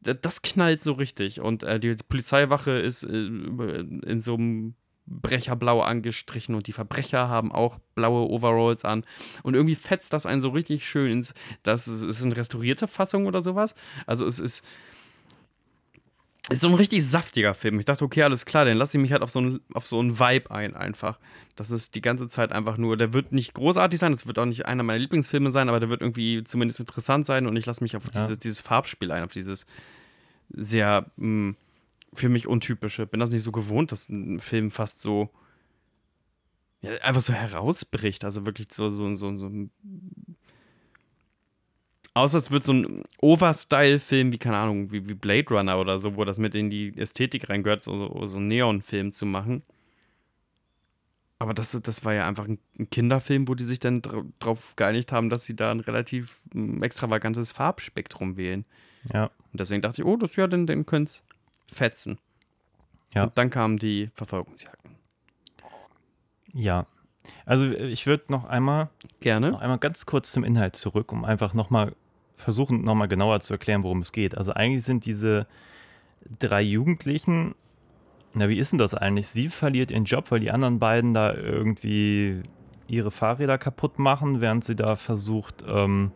[0.00, 1.40] Das knallt so richtig.
[1.40, 4.74] Und äh, die Polizeiwache ist äh, in so einem
[5.06, 9.04] Brecherblau angestrichen und die Verbrecher haben auch blaue Overalls an.
[9.42, 11.34] Und irgendwie fetzt das einen so richtig schön ins.
[11.62, 13.74] Das ist, eine restaurierte Fassung oder sowas.
[14.06, 14.64] Also es ist.
[16.50, 17.78] Ist so ein richtig saftiger Film.
[17.78, 20.00] Ich dachte, okay, alles klar, dann lasse ich mich halt auf so einen, auf so
[20.00, 21.18] einen Vibe ein, einfach.
[21.54, 24.44] Das ist die ganze Zeit einfach nur, der wird nicht großartig sein, das wird auch
[24.44, 27.84] nicht einer meiner Lieblingsfilme sein, aber der wird irgendwie zumindest interessant sein und ich lasse
[27.84, 28.20] mich auf Ja.
[28.22, 29.66] diese, dieses Farbspiel ein, auf dieses
[30.50, 31.54] sehr mh,
[32.14, 33.06] für mich untypische.
[33.06, 35.30] Bin das nicht so gewohnt, dass ein Film fast so
[36.80, 38.24] ja, einfach so herausbricht.
[38.24, 39.70] Also wirklich so, so, so, so ein
[42.14, 46.16] Außer es wird so ein Overstyle-Film wie, keine Ahnung, wie, wie Blade Runner oder so,
[46.16, 49.62] wo das mit in die Ästhetik reingehört, so, so einen Neon-Film zu machen.
[51.38, 52.58] Aber das, das war ja einfach ein
[52.90, 56.42] Kinderfilm, wo die sich dann dra drauf geeinigt haben, dass sie da ein relativ
[56.82, 58.64] extravagantes Farbspektrum wählen.
[59.12, 59.30] Ja.
[59.50, 61.24] Und deswegen dachte ich, oh, das ja, dann, dann könnte es
[61.72, 62.18] fetzen.
[63.14, 63.24] Ja.
[63.24, 64.96] Und dann kamen die Verfolgungsjagden.
[66.52, 66.86] Ja.
[67.46, 69.52] Also ich würde noch einmal Gerne.
[69.52, 71.94] noch einmal ganz kurz zum Inhalt zurück, um einfach nochmal
[72.36, 74.36] versuchen nochmal genauer zu erklären, worum es geht.
[74.36, 75.46] Also eigentlich sind diese
[76.38, 77.54] drei Jugendlichen,
[78.34, 79.28] na wie ist denn das eigentlich?
[79.28, 82.42] Sie verliert ihren Job, weil die anderen beiden da irgendwie
[82.88, 86.10] ihre Fahrräder kaputt machen, während sie da versucht, ähm,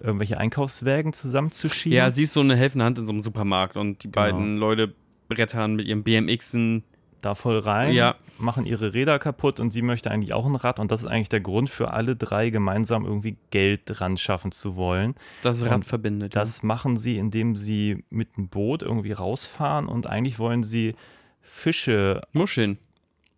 [0.00, 1.96] irgendwelche Einkaufswägen zusammenzuschieben.
[1.96, 4.94] Ja, sie ist so eine helfende Hand in so einem Supermarkt und die beiden Leute
[5.28, 6.84] brettern mit ihren BMXen.
[7.22, 8.16] da voll rein, Ja.
[8.38, 11.30] machen ihre Räder kaputt und sie möchte eigentlich auch ein Rad und das ist eigentlich
[11.30, 15.14] der Grund für alle drei gemeinsam irgendwie Geld dran schaffen zu wollen.
[15.40, 16.36] Das Rad Und verbindet.
[16.36, 20.96] Das machen sie, indem sie mit einem Boot irgendwie rausfahren und eigentlich wollen sie
[21.40, 22.28] Fische ja.
[22.38, 22.76] Muscheln.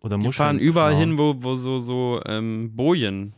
[0.00, 1.10] oder Die Muscheln fahren überall klauen.
[1.10, 3.34] hin, wo, wo so, so ähm, Bojen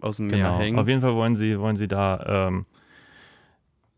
[0.00, 0.58] aus dem Genau.
[0.58, 0.78] hängen.
[0.78, 2.66] Auf jeden Fall wollen sie, wollen sie da, ähm,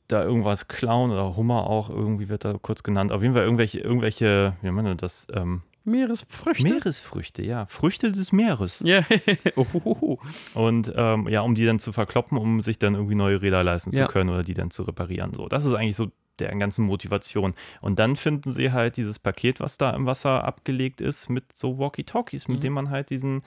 [0.09, 3.13] da irgendwas klauen oder Hummer auch, irgendwie wird da kurz genannt.
[3.13, 6.63] Auf jeden Fall irgendwelche, irgendwelche, wie man das, ähm, Meeresfrüchte.
[6.75, 8.81] Meeresfrüchte, ja, Früchte des Meeres.
[8.85, 9.03] Ja.
[9.57, 10.21] Ohohoho.
[10.55, 13.91] Und ähm, ja, um die dann zu verkloppen, um sich dann irgendwie neue Räder leisten
[13.93, 14.07] Ja.
[14.07, 15.33] zu können oder die dann zu reparieren.
[15.33, 16.09] So, das ist eigentlich so
[16.39, 17.55] der ganzen Motivation.
[17.81, 21.79] Und dann finden sie halt dieses Paket, was da im Wasser abgelegt ist, mit so
[21.79, 22.63] Walkie-Talkies, mit Mhm.
[22.63, 23.43] dem man halt diesen,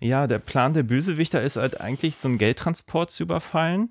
[0.00, 3.90] ja, der Plan der Bösewichter ist halt eigentlich so einen Geldtransport zu überfallen.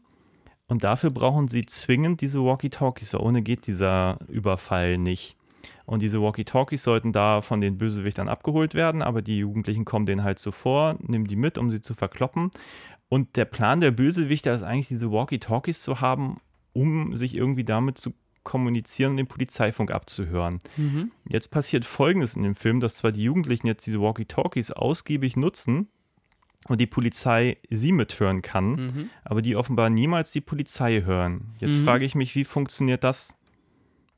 [0.68, 5.38] Und dafür brauchen sie zwingend diese Walkie-Talkies, weil ohne geht dieser Überfall nicht.
[5.86, 10.24] Und diese Walkie-Talkies sollten da von den Bösewichtern abgeholt werden, aber die Jugendlichen kommen denen
[10.24, 12.52] halt zuvor, nehmen die mit, um sie zu verkloppen.
[13.08, 16.42] Und der Plan der Bösewichter ist eigentlich, diese Walkie-Talkies zu haben,
[16.74, 20.60] um sich irgendwie damit zu kommunizieren und den Polizeifunk abzuhören.
[20.76, 21.12] Mhm.
[21.30, 25.88] Jetzt passiert Folgendes in dem Film, dass zwar die Jugendlichen jetzt diese Walkie-Talkies ausgiebig nutzen
[26.68, 29.10] und die Polizei sie mithören kann, Mhm.
[29.24, 31.54] aber die offenbar niemals die Polizei hören.
[31.60, 31.86] Jetzt Mhm.
[31.86, 33.38] frage ich mich, wie funktioniert das,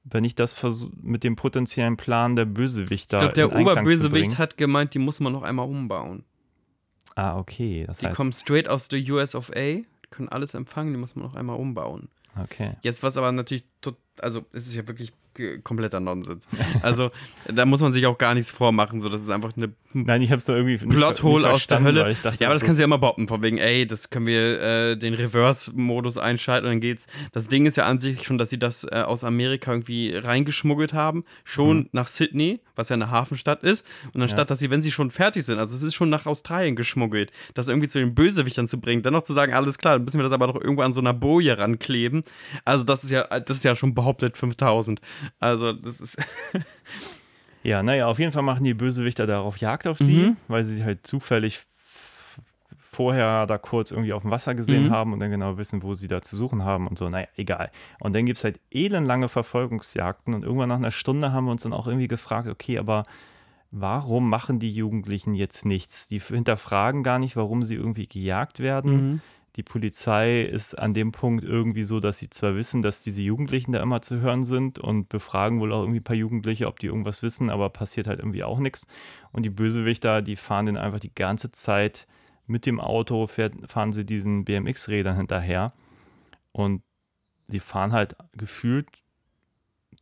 [0.03, 0.55] wenn ich das
[1.01, 5.33] mit dem potenziellen Plan der Bösewichter Ich glaube, der Oberbösewicht hat gemeint, die muss man
[5.33, 6.23] noch einmal umbauen.
[7.15, 7.83] Ah, okay.
[7.85, 11.15] Das Die heißt, kommen straight aus der US of A, können alles empfangen, die muss
[11.15, 12.09] man noch einmal umbauen.
[12.41, 12.73] okay.
[12.81, 16.45] Jetzt, was aber natürlich, tot, also es ist ja wirklich ge- kompletter Nonsens.
[16.81, 17.11] Also
[17.47, 20.29] da muss man sich auch gar nichts vormachen, so das ist einfach eine Nein, ich
[20.29, 22.13] habe es da irgendwie Plothole aus der Hölle.
[22.21, 24.27] dachte, ja, aber das ist- kannst du ja immer behaupten, von wegen, ey, das können
[24.27, 27.07] wir äh, den Reverse-Modus einschalten und dann geht's.
[27.31, 30.93] Das Ding ist ja an sich schon, dass sie das äh, aus Amerika irgendwie reingeschmuggelt
[30.93, 33.83] haben, schon nach Sydney, was ja eine Hafenstadt ist.
[34.13, 36.75] Und anstatt, dass sie, wenn sie schon fertig sind, also es ist schon nach Australien
[36.75, 40.05] geschmuggelt, das irgendwie zu den Bösewichtern zu bringen, dann noch zu sagen, alles klar, dann
[40.05, 42.23] müssen wir das aber doch irgendwo an so einer Boje rankleben.
[42.63, 45.01] Also das ist ja, das ist ja schon behauptet 5000.
[45.39, 46.17] Also das ist,
[47.63, 50.37] Ja, naja, auf jeden Fall machen die Bösewichter darauf Jagd auf die, Mhm.
[50.47, 51.61] weil sie halt zufällig
[52.91, 54.89] vorher da kurz irgendwie auf dem Wasser gesehen Mhm.
[54.91, 57.09] haben und dann genau wissen, wo sie da zu suchen haben und so.
[57.09, 57.71] Naja, egal.
[57.99, 61.63] Und dann gibt es halt elendlange Verfolgungsjagden und irgendwann nach einer Stunde haben wir uns
[61.63, 63.03] dann auch irgendwie gefragt, okay, aber
[63.71, 66.07] warum machen die Jugendlichen jetzt nichts?
[66.07, 69.21] Die hinterfragen gar nicht, warum sie irgendwie gejagt werden.
[69.55, 73.71] Die Polizei ist an dem Punkt irgendwie so, dass sie zwar wissen, dass diese Jugendlichen
[73.71, 76.87] da immer zu hören sind und befragen wohl auch irgendwie ein paar Jugendliche, ob die
[76.87, 78.85] irgendwas wissen, aber passiert halt irgendwie auch nichts.
[79.31, 82.07] Und die Bösewichter, die fahren den einfach die ganze Zeit
[82.45, 85.73] mit dem Auto, fahren sie diesen BMX-Rädern hinterher
[86.51, 86.83] und
[87.47, 88.87] sie fahren halt gefühlt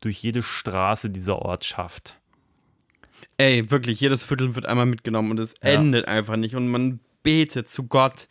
[0.02, 2.20] durch jede Straße dieser Ortschaft.
[3.38, 5.70] Ey, wirklich, jedes Viertel wird einmal mitgenommen und es Ja.
[5.70, 6.56] endet einfach nicht.
[6.56, 8.28] Und man betet zu Gott,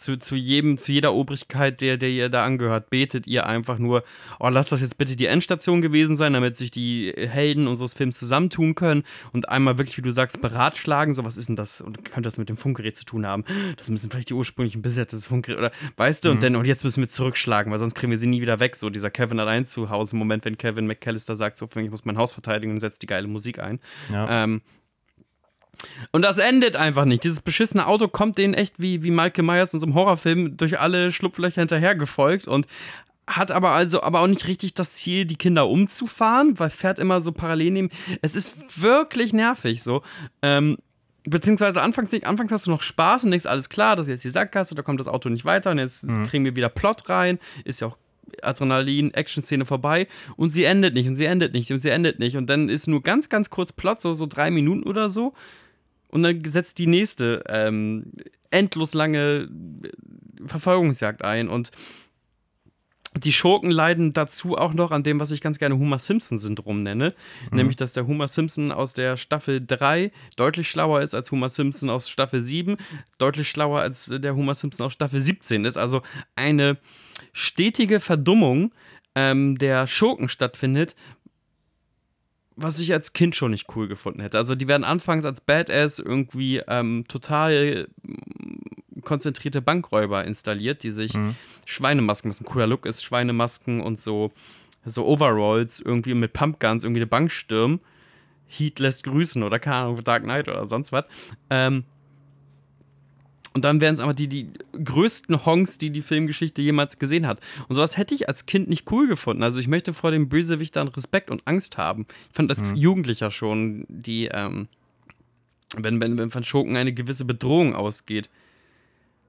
[0.00, 4.02] zu, zu jedem, zu jeder Obrigkeit, der, der ihr da angehört, betet ihr einfach nur,
[4.38, 8.18] oh, lass das jetzt bitte die Endstation gewesen sein, damit sich die Helden unseres Films
[8.18, 12.04] zusammentun können und einmal wirklich, wie du sagst, beratschlagen, so was ist denn das und
[12.04, 13.44] könnte das mit dem Funkgerät zu tun haben?
[13.76, 16.84] Das müssen vielleicht die ursprünglichen Besitzer des Funkgeräts oder weißt du, und dann, und jetzt
[16.84, 18.76] müssen wir zurückschlagen, weil sonst kriegen wir sie nie wieder weg.
[18.76, 22.04] So dieser Kevin allein zu Hause, im Moment, wenn Kevin McAllister sagt, so, ich muss
[22.04, 23.80] mein Haus verteidigen und setzt die geile Musik ein.
[24.10, 24.44] Ja.
[24.44, 24.62] Ähm,
[26.12, 27.24] und das endet einfach nicht.
[27.24, 30.78] Dieses beschissene Auto kommt denen echt wie, wie Michael Myers in so einem Horrorfilm durch
[30.78, 32.66] alle Schlupflöcher hinterher gefolgt und
[33.26, 37.20] hat aber also aber auch nicht richtig das Ziel, die Kinder umzufahren, weil fährt immer
[37.20, 37.90] so parallel neben.
[38.22, 40.02] Es ist wirklich nervig so.
[40.42, 40.78] Ähm,
[41.24, 44.24] beziehungsweise anfangs nicht, anfangs hast du noch Spaß und denkst, alles klar, das ist jetzt
[44.24, 47.38] die Sackgasse, da kommt das Auto nicht weiter und jetzt kriegen wir wieder Plot rein,
[47.64, 47.96] ist ja auch
[48.42, 50.06] Adrenalin, Action-Szene vorbei
[50.36, 52.88] und sie endet nicht und sie endet nicht und sie endet nicht und dann ist
[52.88, 55.34] nur ganz, ganz kurz Plot, so, so drei Minuten oder so
[56.10, 58.12] und dann setzt die nächste ähm,
[58.50, 59.48] endlos lange
[60.46, 61.70] Verfolgungsjagd ein und
[63.16, 67.14] die Schurken leiden dazu auch noch an dem, was ich ganz gerne Homer Simpson-Syndrom nenne.
[67.50, 71.90] Nämlich, dass der Homer Simpson aus der Staffel 3 deutlich schlauer ist als Homer Simpson
[71.90, 72.76] aus Staffel 7,
[73.18, 75.76] deutlich schlauer als der Homer Simpson aus Staffel 17 ist.
[75.76, 76.02] Also
[76.36, 76.78] eine
[77.32, 78.72] stetige Verdummung
[79.16, 80.94] ähm, der Schurken stattfindet,
[82.56, 84.38] was ich als Kind schon nicht cool gefunden hätte.
[84.38, 91.14] Also die werden anfangs als Badass irgendwie ähm, total mm, konzentrierte Bankräuber installiert, die sich
[91.14, 91.36] Mhm.
[91.64, 94.32] Schweinemasken, was ein cooler Look ist, Schweinemasken und so,
[94.84, 97.80] so Overalls irgendwie mit Pumpguns irgendwie eine Bank stürmen.
[98.46, 101.04] Heat lässt grüßen oder keine Ahnung, Dark Knight oder sonst was.
[101.50, 101.84] Ähm,
[103.52, 107.40] und dann wären es aber die, die größten Honks, die die Filmgeschichte jemals gesehen hat.
[107.68, 109.42] Und sowas hätte ich als Kind nicht cool gefunden.
[109.42, 112.06] Also ich möchte vor dem Bösewicht dann Respekt und Angst haben.
[112.28, 114.68] Ich fand als Jugendlicher schon, die, ähm,
[115.76, 118.30] wenn, wenn, wenn von Schurken eine gewisse Bedrohung ausgeht,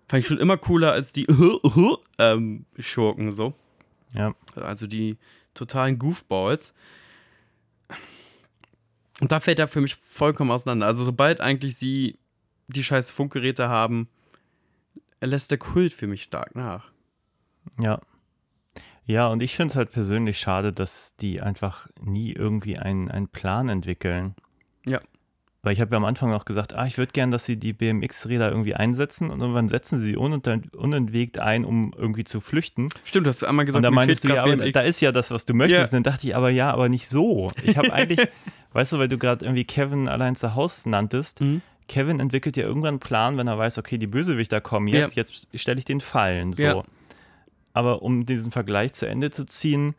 [0.08, 1.26] fand ich schon immer cooler als die
[2.20, 3.56] ähm, Schurken so.
[4.14, 4.36] Ja.
[4.56, 5.18] Also die
[5.56, 6.76] totalen Goofballs.
[9.20, 10.86] Und da fällt er für mich vollkommen auseinander.
[10.86, 12.18] Also sobald eigentlich sie
[12.74, 14.08] die scheiß Funkgeräte haben,
[15.22, 16.92] lässt der Kult für mich stark nach.
[17.80, 18.00] Ja.
[19.06, 23.28] Ja, und ich finde es halt persönlich schade, dass die einfach nie irgendwie einen, einen
[23.28, 24.36] Plan entwickeln.
[24.86, 25.00] Ja.
[25.64, 27.74] Weil ich habe ja am Anfang auch gesagt, ah, ich würde gern, dass sie die
[27.74, 32.90] BMX-Räder irgendwie einsetzen und irgendwann setzen sie unent unentwegt ein, um irgendwie zu flüchten.
[33.04, 34.72] Stimmt, du hast einmal gesagt, und da mir meinst du, ja, BMX.
[34.72, 35.92] da ist ja das, was du möchtest.
[35.92, 35.98] Ja.
[35.98, 37.52] Und dann dachte ich, aber ja, aber nicht so.
[37.64, 38.28] Ich habe eigentlich,
[38.74, 41.62] weißt du, weil du gerade irgendwie Kevin allein zu Hause nanntest, Mhm.
[41.92, 45.50] Kevin entwickelt ja irgendwann einen Plan, wenn er weiß, okay, die Bösewichter kommen jetzt, jetzt
[45.54, 46.54] stelle ich den Fallen.
[46.54, 46.64] So.
[46.64, 46.84] Ja.
[47.74, 49.94] Aber um diesen Vergleich zu Ende zu ziehen,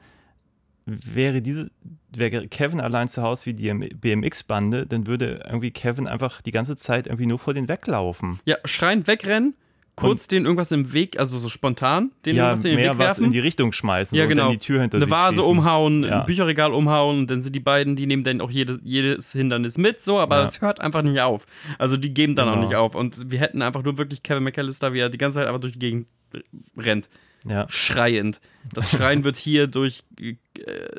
[0.86, 1.70] wäre diese,
[2.08, 6.76] wäre Kevin allein zu Hause wie die BMX-Bande, dann würde irgendwie Kevin einfach die ganze
[6.76, 8.38] Zeit irgendwie nur vor den weglaufen.
[8.46, 9.54] Ja, schreiend wegrennen,
[9.94, 12.98] kurz den irgendwas im Weg, also so spontan, den ja, irgendwas in den mehr Weg
[12.98, 13.24] was werfen.
[13.26, 14.44] in die Richtung schmeißen ja, genau.
[14.44, 15.50] und dann die Tür hinter Eine sich Vase schließen.
[15.50, 16.20] umhauen, Ja.
[16.20, 19.76] ein Bücherregal umhauen und dann sind die beiden, die nehmen dann auch jede, jedes Hindernis
[19.78, 20.44] mit, so, aber Ja.
[20.44, 21.46] es hört einfach nicht auf.
[21.78, 22.66] Also die geben dann auch Genau.
[22.66, 22.94] nicht auf.
[22.94, 25.74] Und wir hätten einfach nur wirklich Kevin McAllister, wie er die ganze Zeit einfach durch
[25.74, 26.06] die Gegend
[26.76, 27.08] rennt.
[27.46, 27.66] Ja.
[27.68, 28.40] Schreiend.
[28.72, 30.32] Das Schreien wird hier durch äh,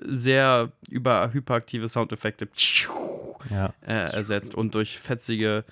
[0.04, 2.48] sehr über hyperaktive Soundeffekte
[3.50, 3.74] Ja.
[3.82, 5.64] äh, ersetzt und durch fetzige.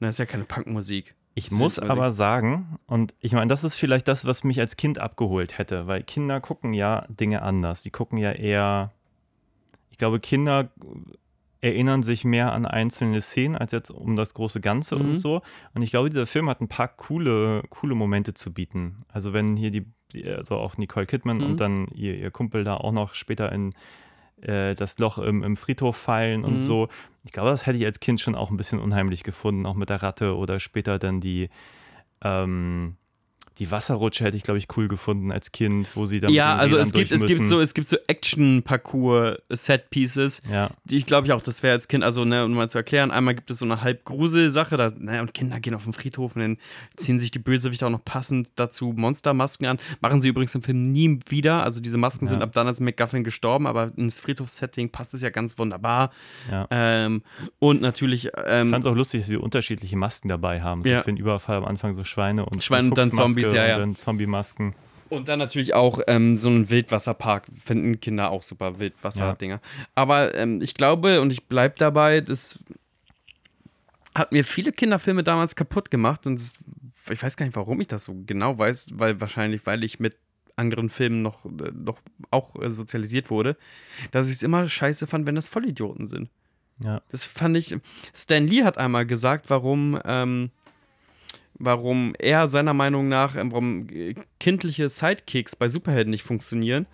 [0.00, 1.14] Na, ist ja keine Punkmusik.
[1.38, 4.98] Ich muss aber sagen, und ich meine, das ist vielleicht das, was mich als Kind
[4.98, 7.82] abgeholt hätte, weil Kinder gucken ja Dinge anders.
[7.82, 8.92] Die gucken ja eher,
[9.90, 10.70] ich glaube, Kinder
[11.60, 15.00] erinnern sich mehr an einzelne Szenen als jetzt um das große Ganze Mhm.
[15.06, 15.42] und so.
[15.74, 19.04] Und ich glaube, dieser Film hat ein paar coole, coole Momente zu bieten.
[19.08, 21.44] Also wenn hier die, die also auch Nicole Kidman Mhm.
[21.44, 23.74] und dann ihr, ihr Kumpel da auch noch später in
[24.42, 26.56] äh, das Loch im, im Friedhof fallen und Mhm.
[26.56, 26.88] so.
[27.24, 29.90] Ich glaube, das hätte ich als Kind schon auch ein bisschen unheimlich gefunden, auch mit
[29.90, 31.50] der Ratte oder später dann die,
[32.22, 32.96] ähm,
[33.58, 36.76] die Wasserrutsche hätte ich, glaube ich, cool gefunden als Kind, wo sie dann Ja, also
[36.76, 37.96] Rädern es gibt, es gibt so, es gibt so
[39.08, 42.70] Action-Parcours-Set-Pieces, Ja, die ich glaube ich auch, das wäre als Kind, also ne, um mal
[42.70, 45.84] zu erklären, einmal gibt es so eine halb Grusel-Sache, da, ne, und Kinder gehen auf
[45.84, 46.56] den Friedhof und dann
[46.96, 49.78] ziehen sich die Bösewichter auch noch passend dazu Monstermasken an.
[50.00, 52.30] Machen sie übrigens im Film nie wieder, also diese Masken Ja.
[52.30, 56.10] sind ab dann als McGuffin gestorben, aber ins Friedhofssetting passt es ja ganz wunderbar.
[56.50, 56.66] ja.
[56.70, 57.22] Ähm,
[57.58, 60.82] und natürlich, Ich ähm, fand es auch lustig, dass sie unterschiedliche Masken dabei haben.
[60.82, 61.00] So Ja.
[61.02, 63.74] für den Überfall am Anfang so Schweine und Schweine und dann Fuchsmaske Zombies, ja, ja.
[63.76, 64.74] Und dann Zombie-Masken.
[65.08, 69.60] Und dann natürlich auch ähm, so ein Wildwasserpark finden Kinder auch super, Wildwasserdinger.
[69.94, 72.58] Aber ähm, ich glaube, und ich bleibe dabei, das
[74.14, 76.26] hat mir viele Kinderfilme damals kaputt gemacht.
[76.26, 76.52] Und das,
[77.10, 80.16] ich weiß gar nicht, warum ich das so genau weiß, weil wahrscheinlich, weil ich mit
[80.56, 81.98] anderen Filmen noch, äh, noch
[82.30, 83.56] auch äh, sozialisiert wurde,
[84.10, 86.28] dass ich es immer scheiße fand, wenn das Vollidioten sind.
[86.84, 87.02] Ja.
[87.10, 87.76] Das fand ich.
[88.14, 90.50] Stan Lee hat einmal gesagt, warum, ähm,
[91.58, 96.86] warum er seiner Meinung nach, ähm, warum äh, kindliche Sidekicks bei Superhelden nicht funktionieren.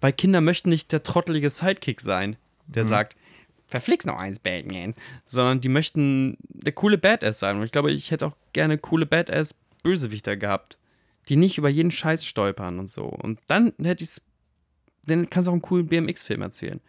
[0.00, 3.16] Weil Kinder möchten nicht der trottelige Sidekick sein, der sagt,
[3.66, 4.94] verflixt noch eins, Batman.
[5.26, 7.56] Sondern die möchten der coole Badass sein.
[7.56, 10.78] Und ich glaube, ich hätte auch gerne coole Badass-Bösewichter gehabt,
[11.28, 13.04] die nicht über jeden Scheiß stolpern und so.
[13.06, 14.22] Und dann hätte ich es.
[15.04, 16.80] Dann kannst du auch einen coolen BMX-Film erzählen.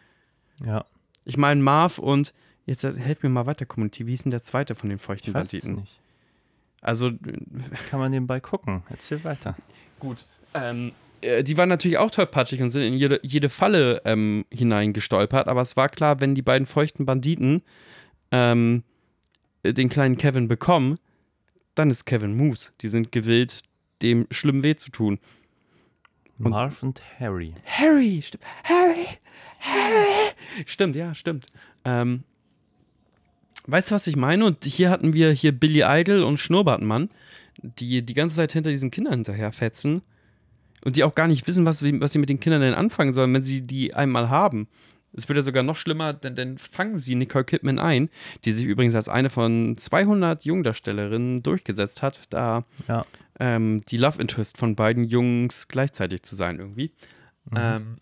[0.64, 0.84] Ja.
[1.24, 2.34] Ich meine, Marv und,
[2.66, 5.30] jetzt äh, helft mir mal weiter, Community, wie ist denn der zweite von den feuchten
[5.30, 5.80] Ich weiß es Banditen?
[5.80, 6.00] nicht.
[6.80, 7.10] Also,
[7.90, 8.82] Kann man nebenbei gucken.
[8.88, 9.54] Erzähl weiter.
[9.98, 10.24] gut.
[10.54, 15.46] Ähm, äh, die waren natürlich auch tollpatschig und sind in jede, jede Falle ähm, hineingestolpert,
[15.48, 17.62] aber es war klar, wenn die beiden feuchten Banditen
[18.32, 18.82] ähm,
[19.62, 20.96] äh, den kleinen Kevin bekommen,
[21.74, 22.72] dann ist Kevin Moose.
[22.80, 23.62] Die sind gewillt,
[24.02, 25.18] dem schlimm weh zu tun.
[26.38, 27.54] Und- Marv und Harry.
[27.66, 28.44] Harry, stimmt.
[28.64, 29.06] Harry,
[29.60, 30.32] Harry.
[30.66, 31.46] Stimmt, ja, stimmt.
[31.84, 32.24] Ähm,
[33.66, 34.44] weißt du, was ich meine?
[34.44, 37.10] Und hier hatten wir hier Billy Idol und Schnurrbartmann,
[37.62, 40.02] die die ganze Zeit hinter diesen Kindern hinterherfetzen
[40.84, 43.32] und die auch gar nicht wissen, was, was sie mit den Kindern denn anfangen sollen,
[43.34, 44.68] wenn sie die einmal haben.
[45.12, 48.08] Es wird ja sogar noch schlimmer, denn dann fangen sie Nicole Kidman ein,
[48.44, 53.04] die sich übrigens als eine von 200 Jungdarstellerinnen durchgesetzt hat, da Ja.
[53.40, 56.92] ähm, die Love Interest von beiden Jungs gleichzeitig zu sein irgendwie.
[57.56, 57.96] Ähm,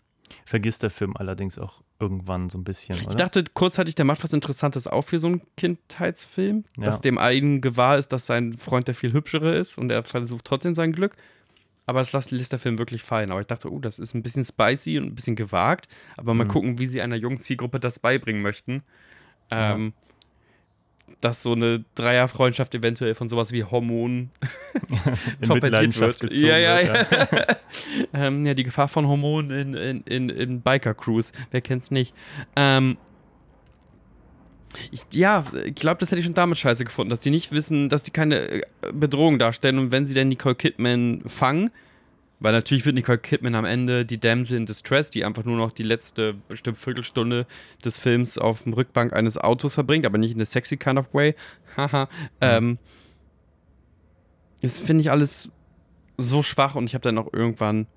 [0.45, 3.09] Vergisst der Film allerdings auch irgendwann so ein bisschen, oder?
[3.09, 6.85] Ich dachte kurzzeitig, der macht was Interessantes auch für so einen Kindheitsfilm, Ja.
[6.85, 10.45] dass dem einen gewahr ist, dass sein Freund der viel hübschere ist und er versucht
[10.45, 11.15] trotzdem sein Glück.
[11.85, 13.31] Aber das lässt, der Film wirklich fallen.
[13.31, 15.87] Aber ich dachte, oh, das ist ein bisschen spicy und ein bisschen gewagt.
[16.17, 16.37] Aber Mhm.
[16.37, 18.83] mal gucken, wie sie einer jungen Zielgruppe das beibringen möchten.
[19.49, 19.93] Ähm,
[21.21, 24.31] Dass so eine Dreierfreundschaft eventuell von sowas wie Hormonen
[25.41, 26.19] torpediert wird.
[26.19, 27.05] gezogen Ja, ja, ja.
[28.13, 31.31] ähm, ja, die Gefahr von Hormonen in, in, in, in Biker-Crews.
[31.51, 32.13] Wer kennt's nicht?
[32.55, 32.97] Ähm,
[34.91, 37.89] ich, ja, ich glaube, das hätte ich schon damit scheiße gefunden, dass die nicht wissen,
[37.89, 38.61] dass die keine äh,
[38.93, 41.71] Bedrohung darstellen und wenn sie dann Nicole Kidman fangen,
[42.39, 45.71] weil natürlich wird Nicole Kidman am Ende die Damsel in Distress, die einfach nur noch
[45.71, 47.45] die letzte bestimmt Viertelstunde
[47.83, 51.13] des Films auf dem Rückbank eines Autos verbringt, aber nicht in a sexy kind of
[51.13, 51.35] way.
[51.77, 52.07] Haha.
[52.41, 52.77] ähm,
[54.61, 55.49] das finde ich alles
[56.17, 57.87] so schwach und ich habe dann auch irgendwann,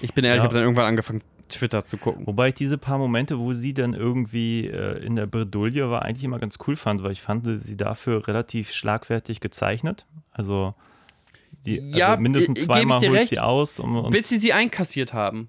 [0.00, 0.44] ich bin ehrlich, ich Ja.
[0.44, 2.26] habe dann irgendwann angefangen, Twitter zu gucken.
[2.26, 6.24] Wobei ich diese paar Momente, wo sie dann irgendwie äh, in der Bredouille war, eigentlich
[6.24, 10.04] immer ganz cool fand, weil ich fand sie dafür relativ schlagfertig gezeichnet.
[10.30, 10.74] Also,
[11.64, 13.28] die, Ja, also mindestens zweimal holt recht.
[13.28, 13.80] sie aus.
[13.80, 15.48] Und, und, Bis sie sie einkassiert haben.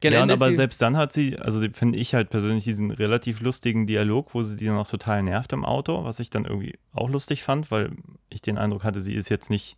[0.00, 3.86] Gegen ja, aber selbst dann hat sie, also finde ich halt persönlich diesen relativ lustigen
[3.86, 7.10] Dialog, wo sie die dann auch total nervt im Auto, was ich dann irgendwie auch
[7.10, 7.92] lustig fand, weil
[8.30, 9.76] ich den Eindruck hatte, sie ist jetzt nicht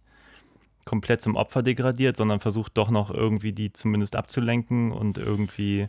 [0.85, 5.89] komplett zum Opfer degradiert, sondern versucht doch noch irgendwie die zumindest abzulenken und irgendwie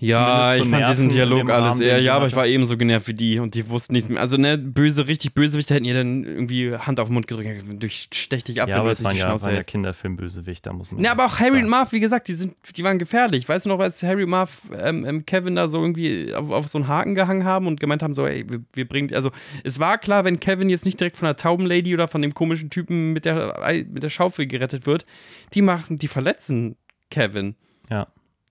[0.00, 1.98] Ja, ich fand diesen Dialog alles eher.
[2.00, 4.20] Ja, aber ich war ebenso genervt wie die und die wussten nichts mehr.
[4.20, 7.48] Also, ne, böse, richtig Bösewichte hätten ihr dann irgendwie Hand auf den Mund gedrückt.
[7.82, 9.70] Durchstech dich ab, Ja, wenn aber du waren die ja, Schnauze waren ja hältst.
[9.70, 11.64] Kinderfilmbösewichter, muss man Ne, aber auch Harry sagen.
[11.64, 13.48] und Marv, wie gesagt, die, sind, die waren gefährlich.
[13.48, 16.68] Weißt du noch, als Harry und Marv ähm, ähm, Kevin da so irgendwie auf, auf
[16.68, 19.30] so einen Haken gehangen haben und gemeint haben, so, ey, wir, wir bringen, also
[19.64, 22.70] es war klar, wenn Kevin jetzt nicht direkt von der Taubenlady oder von dem komischen
[22.70, 23.58] Typen mit der,
[23.90, 25.06] mit der Schaufel gerettet wird,
[25.54, 26.76] die machen, die verletzen
[27.10, 27.54] Kevin.
[27.90, 28.06] Ja.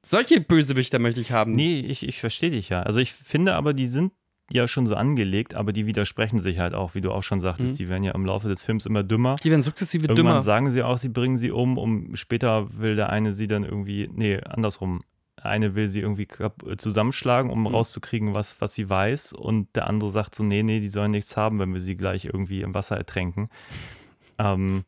[0.08, 1.52] Solche Bösewichter möchte ich haben.
[1.52, 2.82] Nee, ich, ich verstehe dich ja.
[2.84, 4.14] Also ich finde aber, die sind
[4.50, 7.74] ja schon so angelegt, aber die widersprechen sich halt auch, wie du auch schon sagtest.
[7.74, 7.78] Mhm.
[7.78, 9.36] Die werden ja im Laufe des Films immer dümmer.
[9.44, 10.42] Die werden sukzessive Irgendwann dümmer.
[10.42, 14.10] sagen sie auch, sie bringen sie um, um später will der eine sie dann irgendwie,
[14.14, 15.02] nee, andersrum.
[15.44, 16.28] Der eine will sie irgendwie
[16.78, 17.68] zusammenschlagen, um Mhm.
[17.68, 19.34] rauszukriegen, was, was sie weiß.
[19.34, 22.24] Und der andere sagt so, nee, nee, die sollen nichts haben, wenn wir sie gleich
[22.26, 23.50] irgendwie im Wasser ertränken.
[24.40, 24.84] Ähm,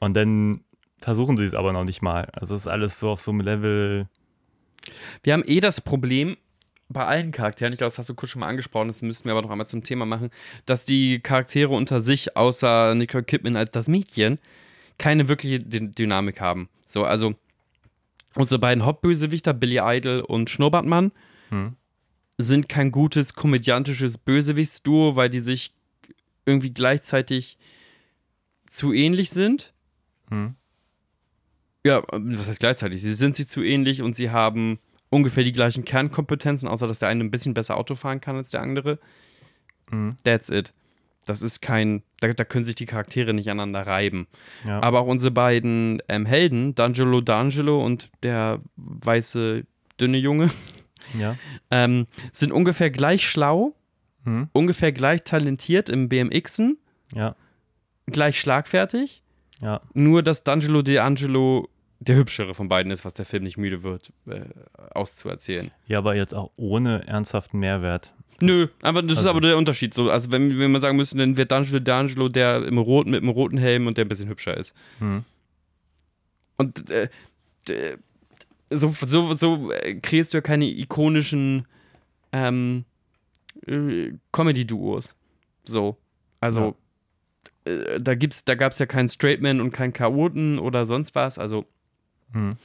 [0.00, 0.64] und dann
[0.98, 2.30] versuchen sie es aber noch nicht mal.
[2.32, 4.08] Also es ist alles so auf so einem Level,
[5.22, 6.36] Wir haben eh das Problem
[6.88, 9.32] bei allen Charakteren, ich glaube, das hast du kurz schon mal angesprochen, das müssten wir
[9.32, 10.30] aber noch einmal zum Thema machen,
[10.66, 14.38] dass die Charaktere unter sich, außer Nicole Kidman als das Mädchen,
[14.98, 16.68] keine wirkliche Dy- Dynamik haben.
[16.86, 17.34] So, also
[18.34, 21.10] unsere beiden Hauptbösewichter, Billy Idol und Schnurrbartmann,
[21.50, 21.76] Hm.
[22.38, 25.72] sind kein gutes komödiantisches Bösewichtsduo, weil die sich
[26.46, 27.58] irgendwie gleichzeitig
[28.68, 29.72] zu ähnlich sind.
[30.28, 30.54] hm,
[31.84, 33.02] Ja, was heißt gleichzeitig?
[33.02, 34.78] Sie sind sich zu ähnlich und sie haben
[35.10, 38.50] ungefähr die gleichen Kernkompetenzen, außer dass der eine ein bisschen besser Auto fahren kann als
[38.50, 38.98] der andere.
[39.90, 40.72] hm, That's it.
[41.26, 44.26] Das ist kein, da, da können sich die Charaktere nicht aneinander reiben.
[44.66, 44.82] ja.
[44.82, 49.64] Aber auch unsere beiden ähm, Helden, D'Angelo D'Angelo und der weiße,
[50.00, 50.50] dünne Junge,
[51.18, 51.36] ja.
[51.70, 53.74] ähm, sind ungefähr gleich schlau,
[54.24, 56.78] Hm, ungefähr gleich talentiert im BMXen,
[57.14, 57.36] ja.
[58.06, 59.22] gleich schlagfertig.
[59.92, 61.68] Nur, dass D'Angelo D'Angelo
[62.06, 64.40] der hübschere von beiden ist, was der Film nicht müde wird, äh,
[64.92, 65.70] auszuerzählen.
[65.86, 68.12] Ja, aber jetzt auch ohne ernsthaften Mehrwert.
[68.40, 69.94] Nö, aber das ist Also- aber der Unterschied.
[69.94, 73.22] So, also wenn, wenn man sagen müsste, dann wird D'Angelo D'Angelo der im roten, mit
[73.22, 74.74] dem roten Helm und der ein bisschen hübscher ist.
[74.98, 75.24] Hm.
[76.56, 77.08] Und äh,
[78.70, 81.66] so, so, so äh, kreierst du ja keine ikonischen
[82.32, 82.84] ähm,
[83.66, 85.14] äh, Comedy-Duos.
[85.64, 85.96] So.
[86.40, 86.76] Also,
[87.64, 91.38] äh, da, gibt's, da gab es ja keinen Straightman und keinen Chaoten oder sonst was.
[91.38, 91.66] Also,
[92.32, 92.56] Hm.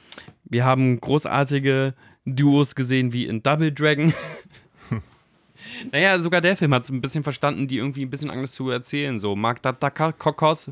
[0.44, 1.94] wir haben großartige
[2.26, 4.12] Duos gesehen wie in Double Dragon.
[5.92, 8.68] naja, sogar der Film hat es ein bisschen verstanden, die irgendwie ein bisschen Angst zu
[8.70, 9.18] erzählen.
[9.18, 10.70] So, Mark Dataka Kokos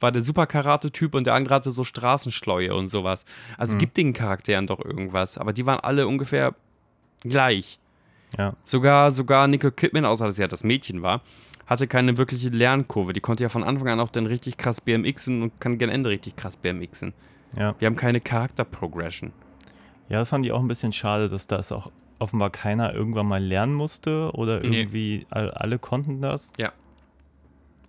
[0.00, 3.24] war der Super-Karate-Typ und der andere hatte so Straßenschleue und sowas.
[3.56, 3.78] Also Mhm.
[3.78, 6.54] gibt den Charakteren doch irgendwas, aber die waren alle ungefähr
[7.22, 7.78] gleich.
[8.36, 8.54] Ja.
[8.64, 11.22] Sogar, sogar Nicole Kidman, außer dass sie halt das Mädchen war,
[11.66, 13.12] hatte keine wirkliche Lernkurve.
[13.12, 16.10] Die konnte ja von Anfang an auch dann richtig krass BMXen und kann gen Ende
[16.10, 17.12] richtig krass BMXen.
[17.56, 17.74] Ja.
[17.78, 19.32] Wir haben keine Charakter-Progression.
[20.08, 23.42] Ja, das fand ich auch ein bisschen schade, dass das auch offenbar keiner irgendwann mal
[23.42, 24.80] lernen musste oder Nee.
[24.80, 26.52] irgendwie all, alle konnten das.
[26.58, 26.72] Ja.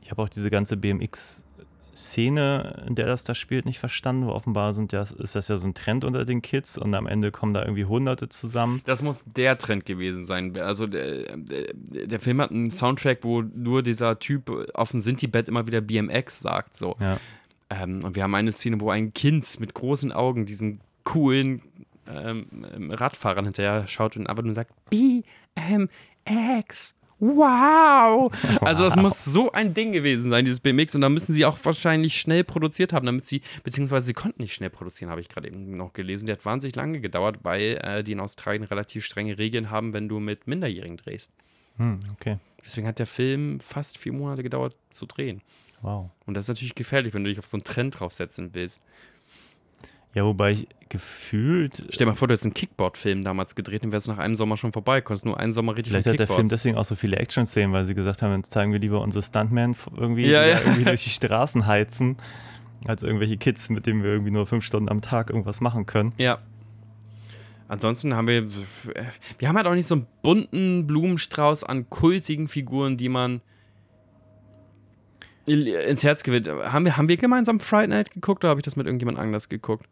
[0.01, 0.75] Ich habe auch diese ganze
[1.93, 4.27] BMX-Szene, in der das da spielt, nicht verstanden.
[4.27, 7.07] Weil offenbar sind ja, ist das ja so ein Trend unter den Kids und am
[7.07, 8.81] Ende kommen da irgendwie Hunderte zusammen.
[8.85, 10.55] Das muss der Trend gewesen sein.
[10.57, 11.73] Also der, der,
[12.07, 16.39] der Film hat einen Soundtrack, wo nur dieser Typ auf dem Sinti-Bett immer wieder BMX
[16.39, 16.75] sagt.
[16.77, 16.95] So.
[16.99, 17.19] Ja.
[17.69, 21.61] Ähm, und wir haben eine Szene, wo ein Kind mit großen Augen diesen coolen
[22.07, 26.93] ähm, Radfahrern hinterher schaut und einfach nur sagt, BMX.
[27.21, 28.31] Wow!
[28.61, 30.95] Also das muss so ein Ding gewesen sein, dieses BMX.
[30.95, 34.53] Und da müssen sie auch wahrscheinlich schnell produziert haben, damit sie, beziehungsweise sie konnten nicht
[34.53, 36.27] schnell produzieren, habe ich gerade eben noch gelesen.
[36.27, 40.07] Die hat wahnsinnig lange gedauert, weil äh, die in Australien relativ strenge Regeln haben, wenn
[40.07, 41.31] du mit Minderjährigen drehst.
[41.75, 42.37] Hm, okay.
[42.65, 45.41] Deswegen hat der Film fast vier Monate gedauert zu drehen.
[45.81, 46.09] Wow.
[46.25, 48.81] Und das ist natürlich gefährlich, wenn du dich auf so einen Trend draufsetzen willst.
[50.13, 51.83] Ja, wobei ich gefühlt.
[51.89, 54.57] Stell dir mal vor, du hättest einen Kickboard-Film damals gedreht und wärst nach einem Sommer
[54.57, 57.17] schon vorbei, konntest nur einen Sommer richtig Vielleicht hat der Film deswegen auch so viele
[57.17, 60.61] Action-Szenen, weil sie gesagt haben, jetzt zeigen wir lieber unsere Stuntmen irgendwie, Ja, ja.
[60.61, 62.17] irgendwie durch die Straßen heizen,
[62.85, 66.13] als irgendwelche Kids, mit denen wir irgendwie nur fünf Stunden am Tag irgendwas machen können.
[66.17, 66.39] Ja.
[67.67, 68.47] Ansonsten haben wir,
[69.37, 73.41] wir haben halt auch nicht so einen bunten Blumenstrauß an kultigen Figuren, die man
[75.49, 76.47] ins Herz gewinnt.
[76.47, 79.49] Haben wir, haben wir gemeinsam Friday Night geguckt oder habe ich das mit irgendjemand anders
[79.49, 79.85] geguckt?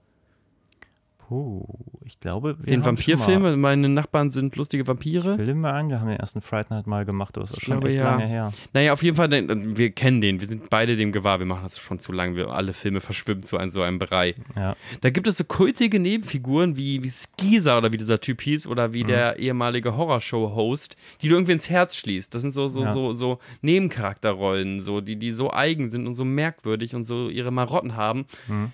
[1.27, 1.65] Puh,
[2.05, 5.35] ich glaube, wir Den Vampirfilm, mal- meine Nachbarn sind lustige Vampire.
[5.35, 7.63] Bilde mir ein, wir haben den ersten Friday Night mal gemacht, aber das ist Ich
[7.65, 8.11] schon glaube, echt ja.
[8.11, 8.51] lange her.
[8.71, 11.63] Naja, auf jeden Fall, den, wir kennen den, wir sind beide dem gewahr, wir machen
[11.63, 14.35] das schon zu lange, wir alle Filme verschwimmen zu einem, so einem Brei.
[14.55, 14.77] Ja.
[15.01, 18.87] Da gibt es so kultige Nebenfiguren wie, wie Skeezer oder wie dieser Typ hieß oder
[18.87, 18.93] Mhm.
[18.93, 22.33] wie der ehemalige Horrorshow-Host, die du irgendwie ins Herz schließt.
[22.33, 22.91] Das sind so, so, Ja.
[22.93, 27.51] so, so Nebencharakterrollen, so, die, die so eigen sind und so merkwürdig und so ihre
[27.51, 28.25] Marotten haben.
[28.47, 28.71] Mhm.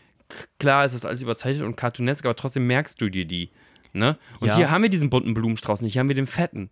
[0.59, 3.49] Klar ist das alles überzeichnet und cartoonesk, aber trotzdem merkst du dir die.
[3.93, 4.17] Ne?
[4.39, 4.55] Und Ja.
[4.55, 6.69] hier haben wir diesen bunten Blumenstrauß nicht, hier haben wir den fetten.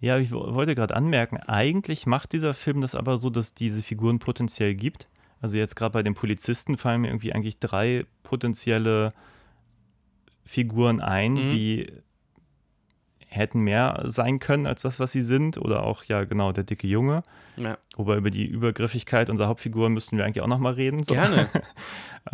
[0.00, 3.82] Ja, ich wo- wollte gerade anmerken, eigentlich macht dieser Film das aber so, dass diese
[3.82, 5.08] Figuren potenziell gibt.
[5.40, 9.12] Also jetzt gerade bei den Polizisten fallen mir irgendwie eigentlich drei potenzielle
[10.44, 11.48] Figuren ein, Mhm.
[11.50, 11.92] die
[13.32, 15.58] hätten mehr sein können als das, was sie sind.
[15.58, 17.22] Oder auch, ja genau, der dicke Junge.
[17.56, 17.76] Ja.
[17.96, 21.02] Wobei über die Übergriffigkeit unserer Hauptfiguren müssten wir eigentlich auch nochmal reden.
[21.02, 21.14] So.
[21.14, 21.48] Gerne.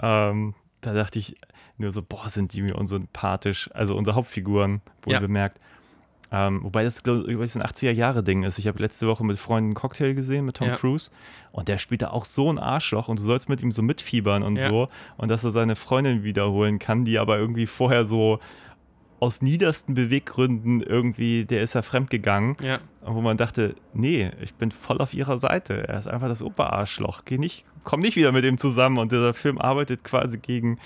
[0.02, 1.36] Ähm, da dachte ich
[1.78, 3.70] nur so, boah, sind die mir unsympathisch.
[3.72, 5.20] Also unsere Hauptfiguren, wohl Ja.
[5.20, 5.58] bemerkt.
[6.30, 8.58] Ähm, wobei das, glaube ich, so ein 80er-Jahre-Ding ist.
[8.58, 10.76] Ich habe letzte Woche mit Freunden einen Cocktail gesehen mit Tom Ja.
[10.76, 11.10] Cruise
[11.52, 14.42] und der spielt da auch so ein Arschloch und du sollst mit ihm so mitfiebern
[14.42, 14.68] und Ja.
[14.68, 18.40] so und dass er seine Freundin wiederholen kann, die aber irgendwie vorher so
[19.20, 22.78] aus niedersten Beweggründen irgendwie, der ist ja fremdgegangen, ja.
[23.02, 25.88] und wo man dachte, nee, ich bin voll auf ihrer Seite.
[25.88, 27.24] Er ist einfach das Oberarschloch.
[27.24, 28.98] Geh nicht, komm nicht wieder mit ihm zusammen.
[28.98, 30.78] Und dieser Film arbeitet quasi gegen,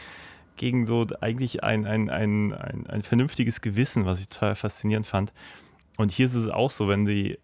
[0.57, 5.33] gegen so eigentlich ein, ein, ein, ein, ein vernünftiges Gewissen, was ich total faszinierend fand.
[5.99, 7.39] Und hier ist es auch so, wenn sie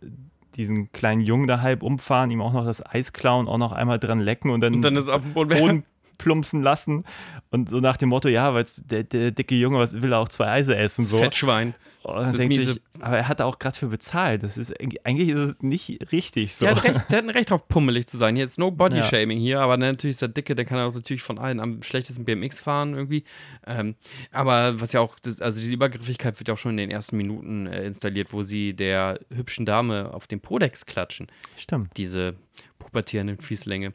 [0.54, 3.98] diesen kleinen Jungen da halb umfahren, ihm auch noch das Eis klauen, auch noch einmal
[3.98, 5.58] dran lecken und dann, Und dann ist auf dem Boden.
[5.58, 5.84] Boden
[6.18, 7.04] plumpsen lassen.
[7.50, 10.28] Und so nach dem Motto, ja, weil der, der dicke Junge was will er auch
[10.28, 11.04] zwei Eise essen.
[11.06, 11.18] So.
[11.18, 11.74] Fettschwein.
[12.04, 14.42] Dann Das denkt miese- sich, aber er hat da auch gerade für bezahlt.
[14.42, 16.64] Das ist eigentlich- ist es nicht richtig so.
[16.64, 18.36] Der hat, recht, der hat ein Recht drauf, pummelig zu sein.
[18.36, 19.02] Jetzt no Body Ja.
[19.02, 22.24] Shaming hier, aber natürlich ist der Dicke, der kann auch natürlich von allen am schlechtesten
[22.24, 23.24] BMX fahren irgendwie.
[23.66, 23.94] Ähm,
[24.32, 27.16] aber was ja auch, das, also diese Übergriffigkeit wird ja auch schon in den ersten
[27.18, 31.26] Minuten äh, installiert, wo sie der hübschen Dame auf den Podex klatschen.
[31.56, 31.90] Stimmt.
[31.98, 32.36] Diese
[32.78, 33.92] pubertierenden Fieslinge.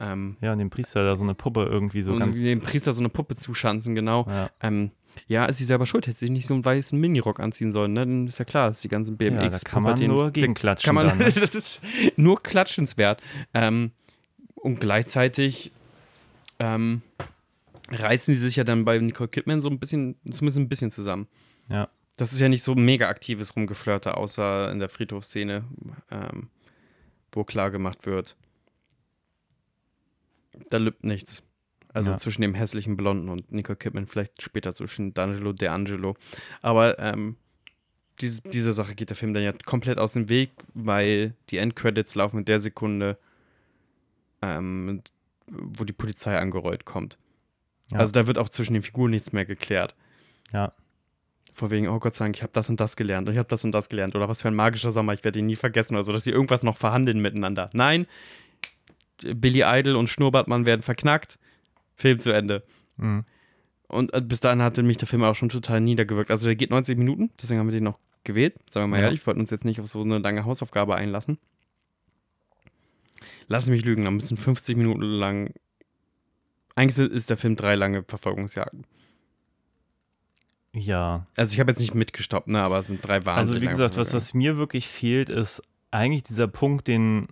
[0.00, 2.36] Ähm, Ja, und dem Priester da so eine Puppe irgendwie so und ganz.
[2.36, 4.26] dem Priester so eine Puppe zuschanzen, genau.
[4.28, 4.50] Ja.
[4.60, 4.90] Ähm,
[5.26, 6.06] ja, ist sie selber schuld.
[6.06, 8.00] Hätte sie nicht so einen weißen Minirock anziehen sollen, ne?
[8.00, 9.42] Dann ist ja klar, dass die ganzen BMX.
[9.42, 11.30] Ja, da kann man nur gegenklatschen Kann man, dann, ne?
[11.32, 11.82] das ist
[12.16, 13.20] nur klatschenswert.
[13.54, 13.92] Ähm,
[14.54, 15.72] und gleichzeitig
[16.58, 17.02] ähm,
[17.90, 21.26] reißen sie sich ja dann bei Nicole Kidman so ein bisschen, zumindest ein bisschen zusammen.
[21.68, 21.88] Ja.
[22.16, 25.64] Das ist ja nicht so mega aktives Rumgeflirte, außer in der Friedhofsszene,
[26.10, 26.48] ähm,
[27.32, 28.36] wo klar gemacht wird,
[30.70, 31.42] da lübt nichts.
[31.92, 32.18] Also Ja.
[32.18, 36.14] zwischen dem hässlichen Blonden und Nicole Kidman, vielleicht später zwischen D'Angelo, D'Angelo.
[36.62, 37.36] Aber ähm,
[38.20, 42.14] diese, diese Sache geht der Film dann ja komplett aus dem Weg, weil die Endcredits
[42.14, 43.18] laufen in der Sekunde,
[44.42, 45.02] ähm,
[45.48, 47.18] wo die Polizei angerollt kommt.
[47.90, 47.98] Ja.
[47.98, 49.94] Also da wird auch zwischen den Figuren nichts mehr geklärt.
[50.52, 50.72] Ja.
[51.54, 53.48] Vor wegen, oh Gott sei Dank, ich habe das und das gelernt und ich habe
[53.48, 54.14] das und das gelernt.
[54.14, 56.30] Oder was für ein magischer Sommer, ich werde ihn nie vergessen oder so, dass sie
[56.30, 57.68] irgendwas noch verhandeln miteinander.
[57.72, 58.06] Nein,
[59.22, 61.38] Billy Idol und Schnurrbartmann werden verknackt.
[61.96, 62.64] Film zu Ende.
[62.96, 63.24] Mhm.
[63.88, 66.30] Und äh, bis dahin hatte mich der Film auch schon total niedergewirkt.
[66.30, 68.54] Also der geht 90 Minuten, deswegen haben wir den auch gewählt.
[68.70, 69.04] Sagen wir mal Ja.
[69.06, 71.38] ehrlich, wir wollten uns jetzt nicht auf so eine lange Hausaufgabe einlassen.
[73.48, 75.52] Lass mich lügen, da müssen 50 Minuten lang.
[76.76, 78.84] Eigentlich ist der Film drei lange Verfolgungsjagden.
[80.72, 81.26] Ja.
[81.36, 83.96] Also ich habe jetzt nicht mitgestoppt, ne, aber es sind drei wahnsinnig Also wie gesagt,
[83.96, 87.26] was, was mir wirklich fehlt, ist eigentlich dieser Punkt, den.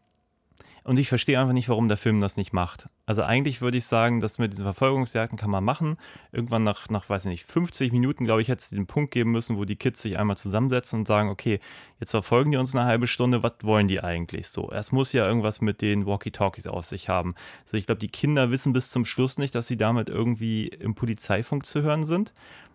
[0.89, 2.89] Und ich verstehe einfach nicht, warum der Film das nicht macht.
[3.05, 5.99] Also eigentlich würde ich sagen, dass mit diesen Verfolgungsjagden kann man machen.
[6.33, 9.31] Irgendwann nach, nach weiß ich nicht, 50 Minuten, glaube ich, hätte es den Punkt geben
[9.31, 11.61] müssen, wo die Kids sich einmal zusammensetzen und sagen, okay,
[12.01, 14.71] jetzt verfolgen die uns eine halbe Stunde, was wollen die eigentlich so?
[14.73, 17.35] Es muss ja irgendwas mit den Walkie-Talkies auf sich haben.
[17.67, 20.95] So, ich glaube, die Kinder wissen bis zum Schluss nicht, dass sie damit irgendwie im
[20.95, 22.33] Polizeifunk zu hören sind.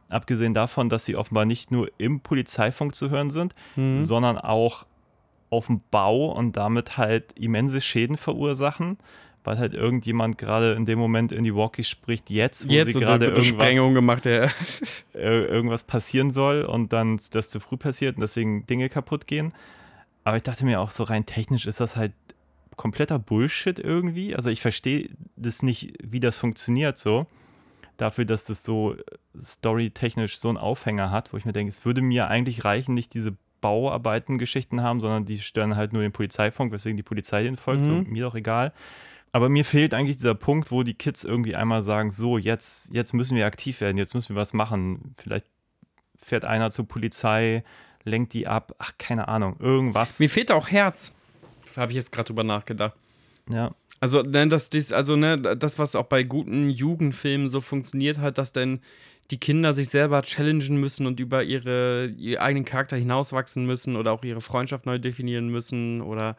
[0.10, 4.86] Abgesehen davon, dass sie offenbar nicht nur im Polizeifunk zu hören sind, sondern auch
[5.54, 8.98] auf dem Bau und damit halt immense Schäden verursachen,
[9.44, 13.00] weil halt irgendjemand gerade in dem Moment in die Walkies spricht, jetzt, wo Jetzt sie
[13.00, 14.26] gerade irgendwas, Sprengung gemacht.
[14.26, 14.50] Ja.
[15.14, 19.54] irgendwas passieren soll und dann das zu früh passiert und deswegen Dinge kaputt gehen.
[20.24, 22.14] Aber ich dachte mir auch, so rein technisch ist das halt
[22.76, 24.36] kompletter Bullshit irgendwie.
[24.36, 27.28] Also ich verstehe das nicht, wie das funktioniert so.
[27.98, 29.02] Dafür, dass das so äh,
[29.40, 33.14] storytechnisch so einen Aufhänger hat, wo ich mir denke, es würde mir eigentlich reichen, nicht
[33.14, 37.86] diese Bauarbeiten-Geschichten haben, sondern die stören halt nur den Polizeifunk, weswegen die Polizei den folgt,
[37.86, 38.10] so Mhm.
[38.10, 38.74] mir doch egal.
[39.32, 43.14] Aber mir fehlt eigentlich dieser Punkt, wo die Kids irgendwie einmal sagen, so, jetzt, jetzt
[43.14, 45.16] müssen wir aktiv werden, jetzt müssen wir was machen.
[45.18, 45.48] Vielleicht
[46.16, 47.64] fährt einer zur Polizei,
[48.04, 50.20] lenkt die ab, ach, keine Ahnung, irgendwas.
[50.20, 51.14] Mir fehlt auch Herz.
[51.76, 52.94] Habe ich jetzt gerade drüber nachgedacht.
[53.50, 58.38] Ja, Also, ne, dies, also, ne, das, was auch bei guten Jugendfilmen so funktioniert hat,
[58.38, 58.82] dass dann
[59.32, 64.12] die Kinder sich selber challengen müssen und über ihre, ihren eigenen Charakter hinauswachsen müssen oder
[64.12, 66.36] auch ihre Freundschaft neu definieren müssen oder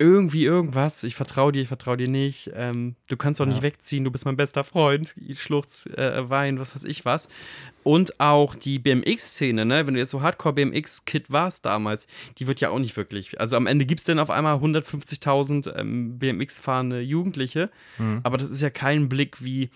[0.00, 1.02] irgendwie irgendwas.
[1.02, 2.52] Ich vertraue dir, ich vertraue dir nicht.
[2.54, 3.52] Ähm, du kannst doch Ja.
[3.52, 5.12] nicht wegziehen, du bist mein bester Freund.
[5.34, 7.28] Schluchz, äh, Wein, was weiß ich was.
[7.82, 9.86] Und auch die BMX-Szene, ne?
[9.88, 12.06] Wenn du jetzt so Hardcore-BMX-Kid warst damals,
[12.38, 13.40] die wird ja auch nicht wirklich.
[13.40, 17.68] Also am Ende gibt es dann auf einmal 150.000 ähm, BMX-fahrende Jugendliche.
[17.98, 18.20] Mhm.
[18.22, 19.68] Aber das ist ja kein Blick wie.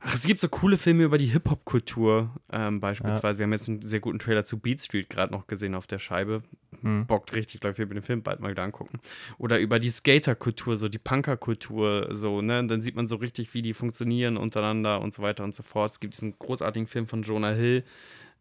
[0.00, 3.38] Ach, es gibt so coole Filme über die Hip-Hop-Kultur, ähm, beispielsweise.
[3.38, 5.98] Wir haben jetzt einen sehr guten Trailer zu Beat Street gerade noch gesehen auf der
[5.98, 6.42] Scheibe.
[6.82, 7.06] Hm.
[7.06, 9.00] Bockt richtig, glaube ich, wir den Film bald mal wieder angucken.
[9.38, 12.60] Oder über die Skater-Kultur, so die Punker-Kultur, so, ne?
[12.60, 15.64] Und dann sieht man so richtig, wie die funktionieren untereinander und so weiter und so
[15.64, 15.92] fort.
[15.92, 17.82] Es gibt diesen großartigen Film von Jonah Hill,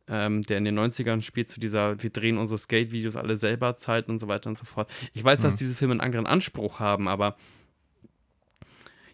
[0.07, 4.09] ähm, der in den 90ern spielt, zu dieser, wir drehen unsere Skate-Videos alle selber Zeit
[4.09, 4.91] und so weiter und so fort.
[5.13, 7.35] Ich weiß, dass diese Filme einen anderen Anspruch haben, aber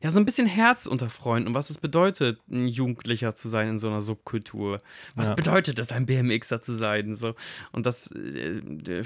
[0.04, 3.70] ja, so ein bisschen Herz unter Freunden und was es bedeutet, ein Jugendlicher zu sein
[3.70, 4.82] in so einer Subkultur.
[5.16, 5.34] Was Ja.
[5.34, 7.16] bedeutet es, ein BMXer zu sein?
[7.16, 7.36] So.
[7.72, 9.04] Und das äh, äh,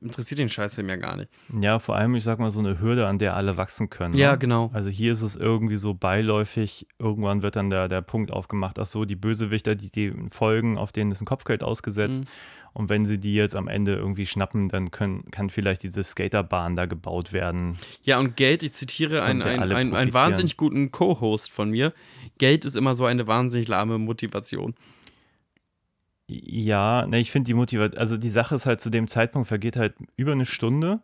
[0.00, 1.30] interessiert den Scheißfilm ja gar nicht.
[1.60, 4.14] Ja, vor allem, ich sag mal, so eine Hürde, an der alle wachsen können.
[4.14, 4.38] Ja, ne?
[4.38, 4.70] genau.
[4.72, 8.86] Also hier ist es irgendwie so beiläufig, irgendwann wird dann der, der Punkt aufgemacht, ach
[8.86, 12.22] so, die Bösewichter, die, die folgen, auf denen ist ein Kopfgeld ausgesetzt.
[12.22, 12.28] Mhm.
[12.72, 16.76] Und wenn sie die jetzt am Ende irgendwie schnappen, dann können, kann vielleicht diese Skaterbahn
[16.76, 17.76] da gebaut werden.
[18.02, 21.92] Ja, und Geld, ich zitiere einen, einen, einen, einen wahnsinnig guten Co-Host von mir.
[22.38, 24.74] Geld ist immer so eine wahnsinnig lahme Motivation.
[26.28, 29.76] Ja, ne, ich finde die Motivation, also die Sache ist halt zu dem Zeitpunkt vergeht
[29.76, 31.00] halt über eine Stunde,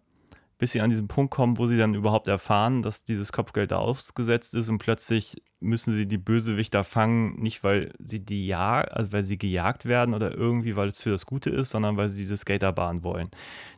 [0.59, 3.76] bis sie an diesen Punkt kommen, wo sie dann überhaupt erfahren, dass dieses Kopfgeld da
[3.76, 9.12] ausgesetzt ist und plötzlich müssen sie die Bösewichter fangen, nicht weil sie die ja, also
[9.12, 12.22] weil sie gejagt werden oder irgendwie, weil es für das Gute ist, sondern weil sie
[12.22, 13.30] diese Skaterbahn wollen.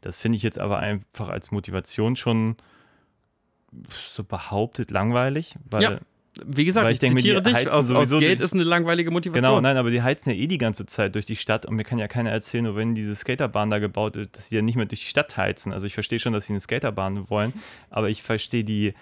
[0.02, 2.56] Das finde ich jetzt aber einfach als Motivation schon
[3.90, 5.98] so behauptet langweilig, weil Ja,
[6.46, 9.10] Wie gesagt, Weil ich, ich denke zitiere dich, heizen aus, aus Geld ist eine langweilige
[9.10, 9.42] Motivation.
[9.42, 11.84] Genau, nein, aber die heizen ja eh die ganze Zeit durch die Stadt und mir
[11.84, 14.76] kann ja keiner erzählen, nur wenn diese Skaterbahn da gebaut wird, dass sie ja nicht
[14.76, 15.72] mehr durch die Stadt heizen.
[15.72, 17.52] Also ich verstehe schon, dass sie eine Skaterbahn wollen,
[17.90, 18.94] aber ich verstehe die,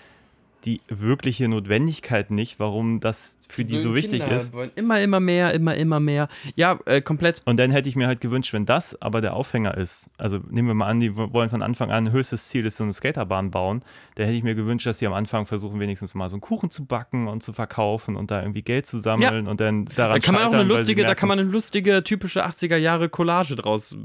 [0.67, 4.53] die wirkliche Notwendigkeit nicht, warum das für die so wichtig Kinder ist.
[4.53, 6.29] wollen Immer, immer mehr, immer, immer mehr.
[6.57, 7.41] Ja, äh, komplett.
[7.45, 10.67] Und dann hätte ich mir halt gewünscht, wenn das aber der Aufhänger ist, also nehmen
[10.69, 13.83] wir mal an, die wollen von Anfang an, höchstes Ziel ist so eine Skaterbahn bauen,
[14.17, 16.71] dann hätte ich mir gewünscht, dass sie am Anfang versuchen, wenigstens mal so einen Kuchen
[16.71, 20.19] zu backen und zu verkaufen und da irgendwie Geld zu sammeln und dann daran Da
[20.19, 23.55] kann man auch eine lustige, da merken, kann man eine lustige, typische 80er Jahre Collage
[23.55, 23.97] draus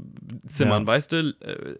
[0.48, 0.86] zimmern, Ja.
[0.86, 1.34] weißt du?
[1.40, 1.74] Äh,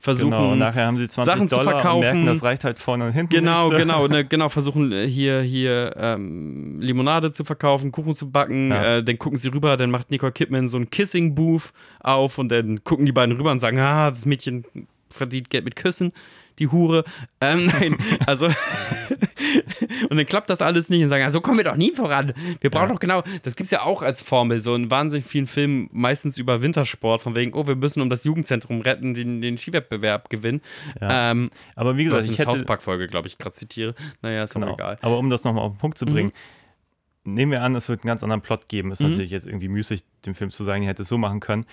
[0.00, 0.32] versuchen.
[0.32, 2.00] Genau, und nachher haben sie 20 Sachen zu Dollar und verkaufen.
[2.00, 3.72] merken, das reicht halt vorne und hinten Genau, nicht.
[3.72, 3.76] so.
[4.28, 8.96] genau, versuchen äh, hier, hier ähm, Limonade zu verkaufen, Kuchen zu backen, Ja.
[8.96, 12.82] äh, dann gucken sie rüber, dann macht Nicole Kidman so ein Kissing-Booth auf und dann
[12.84, 14.64] gucken die beiden rüber und sagen, ah, das Mädchen
[15.10, 16.12] verdient Geld mit Küssen,
[16.58, 17.04] die Hure.
[17.40, 17.96] Ähm, nein,
[18.26, 18.48] also
[20.10, 22.32] und dann klappt das alles nicht und sagen, ja, so kommen wir doch nie voran.
[22.60, 22.92] Wir brauchen Ja.
[22.94, 26.38] doch genau, das gibt es ja auch als Formel, so in wahnsinnig vielen Filmen, meistens
[26.38, 30.60] über Wintersport, von wegen, oh, wir müssen um das Jugendzentrum retten, den, den Skiwettbewerb gewinnen.
[31.00, 31.30] Ja.
[31.32, 33.94] Ähm, Aber wie was gesagt, ich ich eine hätte, South Park-Folge, glaube ich, gerade zitiere.
[34.22, 34.68] Naja, ist genau.
[34.68, 34.96] auch egal.
[35.02, 36.32] Aber um das nochmal auf den Punkt zu bringen,
[37.24, 38.92] nehmen wir an, es wird einen ganz anderen Plot geben.
[38.92, 39.10] Ist Mhm.
[39.10, 41.64] natürlich jetzt irgendwie müßig, dem Film zu sagen, ihr hättet es so machen können.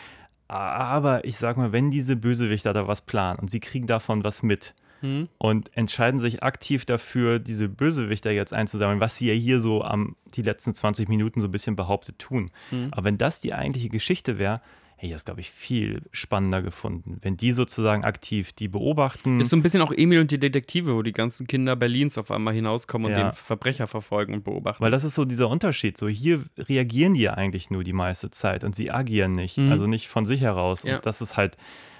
[0.47, 4.43] Aber ich sag mal, wenn diese Bösewichter da was planen und sie kriegen davon was
[4.43, 5.30] mit Mhm.
[5.38, 10.16] und entscheiden sich aktiv dafür, diese Bösewichter jetzt einzusammeln, was sie ja hier so am
[10.34, 12.52] die letzten 20 Minuten so ein bisschen behauptet tun.
[12.72, 12.89] Mhm.
[12.91, 14.62] Aber wenn das die eigentliche Geschichte wäre,
[14.95, 17.18] hey, das glaube ich viel spannender gefunden.
[17.24, 19.39] Wenn die sozusagen aktiv die beobachten.
[19.41, 22.30] Ist so ein bisschen auch Emil und die Detektive, wo die ganzen Kinder Berlins auf
[22.30, 23.30] einmal hinauskommen und Ja.
[23.30, 24.84] den Verbrecher verfolgen und beobachten.
[24.84, 25.97] Weil das ist so dieser Unterschied.
[25.97, 29.58] So hier reagieren die ja eigentlich nur die meiste Zeit und sie agieren nicht.
[29.58, 29.72] Mhm.
[29.72, 30.84] Also nicht von sich heraus.
[30.84, 30.97] Ja.
[30.97, 31.58] Und das ist halt,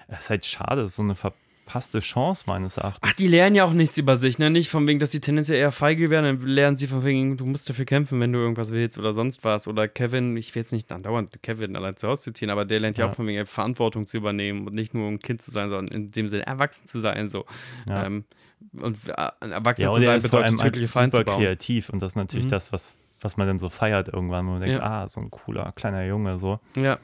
[0.08, 1.34] das ist halt schade, so eine ver
[1.66, 3.00] verpasste Chance meines Erachtens.
[3.10, 4.50] Ach, die lernen ja auch nichts über sich, ne?
[4.50, 7.46] Nicht von wegen, dass die tendenziell eher feige werden, dann lernen sie von wegen, du
[7.46, 9.68] musst dafür kämpfen, wenn du irgendwas willst oder sonst was.
[9.68, 12.98] Oder Kevin, ich will jetzt nicht andauernd Kevin allein zu Hause zitieren, aber der lernt
[12.98, 13.12] ja, Ja.
[13.12, 16.12] auch von wegen Verantwortung zu übernehmen und nicht nur ein Kind zu sein, sondern in
[16.12, 17.30] dem Sinne erwachsen zu sein.
[17.30, 17.46] So.
[17.88, 18.06] Ja.
[18.06, 18.26] Ähm,
[18.74, 21.40] und äh, ein Erwachsener Ja, zu sein bedeutet, tödliche Feinde zu bauen.
[21.40, 22.52] kreativ und das ist natürlich Mhm.
[22.52, 25.72] das, was, was man dann so feiert irgendwann, wo man denkt, ah, so ein cooler
[25.72, 26.60] kleiner Junge so.
[26.76, 27.00] Ja.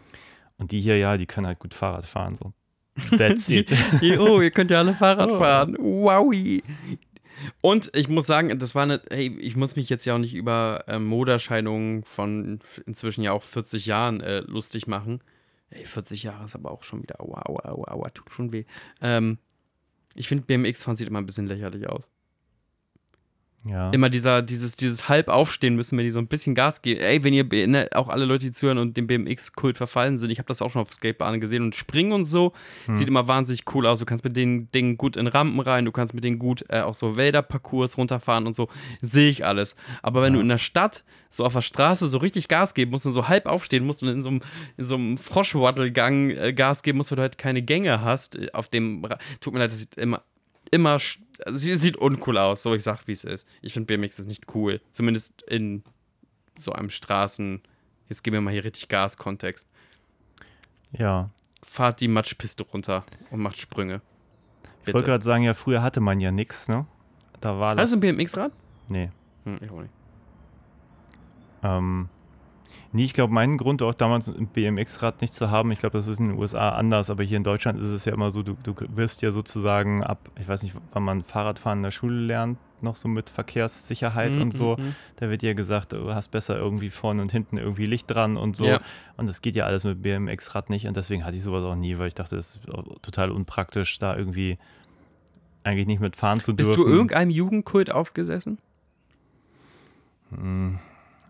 [0.57, 2.51] Und die hier, ja, die können halt gut Fahrrad fahren so.
[3.17, 3.73] That's it.
[4.19, 5.37] oh, ihr könnt ja alle Fahrrad Oh.
[5.39, 5.75] fahren.
[5.79, 6.63] Wowi.
[7.61, 10.33] Und ich muss sagen, das war eine, hey, ich muss mich jetzt ja auch nicht
[10.33, 15.21] über ähm, Modeerscheinungen von inzwischen ja auch 40 Jahren äh, lustig machen.
[15.69, 18.65] Ey, 40 Jahre ist aber auch schon wieder, aua, aua, aua, aua, tut schon weh.
[19.01, 19.37] Ähm,
[20.15, 22.09] ich finde, BMX-Fahren sieht immer ein bisschen lächerlich aus.
[23.67, 23.89] Ja.
[23.91, 27.01] Immer dieser, dieses, dieses halb aufstehen müssen, wenn die so ein bisschen Gas geben.
[27.01, 30.39] Ey, wenn ihr, ne, auch alle Leute, die zuhören und dem BMX-Kult verfallen sind, ich
[30.39, 32.53] habe das auch schon auf Skatebahnen gesehen und Springen und so,
[32.91, 33.99] sieht immer wahnsinnig cool aus.
[33.99, 36.81] Du kannst mit den Dingen gut in Rampen rein, du kannst mit denen gut äh,
[36.81, 38.67] auch so Wälderparcours runterfahren und so,
[39.01, 39.75] sehe ich alles.
[40.01, 43.05] Aber wenn du in der Stadt so auf der Straße so richtig Gas geben musst
[43.05, 44.41] und so halb aufstehen musst und in so einem,
[44.77, 48.47] in so einem Froschwaddelgang äh, Gas geben musst, weil du halt keine Gänge hast, äh,
[48.53, 49.05] auf dem,
[49.41, 50.23] tut mir leid, das sieht immer,
[50.71, 50.99] immer,
[51.45, 53.47] also sie sieht uncool aus, so ich sag, wie es ist.
[53.61, 55.83] Ich finde BMX ist nicht cool, zumindest in
[56.57, 57.61] so einem Straßen,
[58.09, 59.67] jetzt geben wir mal hier richtig Gas-Kontext.
[60.91, 61.29] ja.
[61.63, 64.01] Fahrt die Matschpiste runter und macht Sprünge.
[64.85, 66.85] Ich wollte gerade sagen, ja, früher hatte man ja nichts, ne?
[67.41, 67.91] Da war das.
[67.91, 68.53] Hast du ein BMX-Rad?
[68.87, 69.09] nee.
[69.43, 69.93] Hm, ich auch nicht.
[71.63, 72.09] Ähm,
[72.93, 76.07] nee, ich glaube, mein Grund auch damals ein BMX-Rad nicht zu haben, ich glaube, das
[76.07, 78.55] ist in den USA anders, aber hier in Deutschland ist es ja immer so, du,
[78.63, 82.57] du wirst ja sozusagen ab, ich weiß nicht, wann man Fahrradfahren in der Schule lernt,
[82.79, 84.77] noch so mit Verkehrssicherheit Mhm, und so.
[84.77, 84.93] mhm.
[85.15, 88.55] Da wird dir gesagt, du hast besser irgendwie vorne und hinten irgendwie Licht dran und
[88.55, 88.65] so.
[88.67, 88.79] Ja.
[89.17, 91.97] Und das geht ja alles mit BMX-Rad nicht und deswegen hatte ich sowas auch nie,
[91.97, 92.61] weil ich dachte, das ist
[93.01, 94.59] total unpraktisch, da irgendwie
[95.63, 96.83] eigentlich nicht mitfahren zu Bist dürfen.
[96.83, 98.59] du irgendeinem Jugendkult aufgesessen?
[100.29, 100.77] Hm,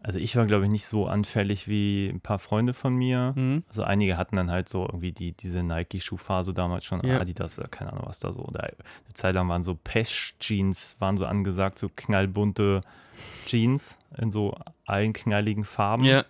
[0.08, 3.34] Also ich war, glaube ich, nicht so anfällig wie ein paar Freunde von mir.
[3.36, 3.64] Mhm.
[3.68, 7.20] Also einige hatten dann halt so irgendwie die, diese Nike-Schuhphase damals schon, Ja.
[7.20, 8.40] Adidas, oder keine Ahnung, was da so.
[8.40, 12.80] Oder eine Zeit lang waren so Pesch-Jeans, waren so angesagt, so knallbunte
[13.46, 16.06] Jeans in so allen knalligen Farben.
[16.06, 16.24] Ja.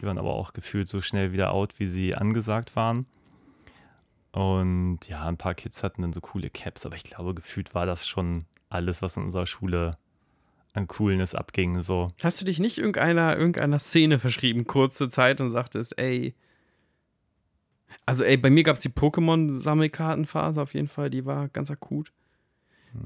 [0.00, 3.04] Die waren aber auch gefühlt so schnell wieder out, wie sie angesagt waren.
[4.32, 7.84] Und ja, ein paar Kids hatten dann so coole Caps, aber ich glaube, gefühlt war
[7.84, 9.98] das schon alles, was in unserer Schule
[10.74, 11.82] an Coolness abging.
[11.82, 12.12] So.
[12.22, 16.34] Hast du dich nicht irgendeiner, irgendeiner Szene verschrieben, kurze Zeit und sagtest, ey.
[18.06, 22.12] Also, ey, bei mir gab es die Pokémon-Sammelkartenphase auf jeden Fall, die war ganz akut.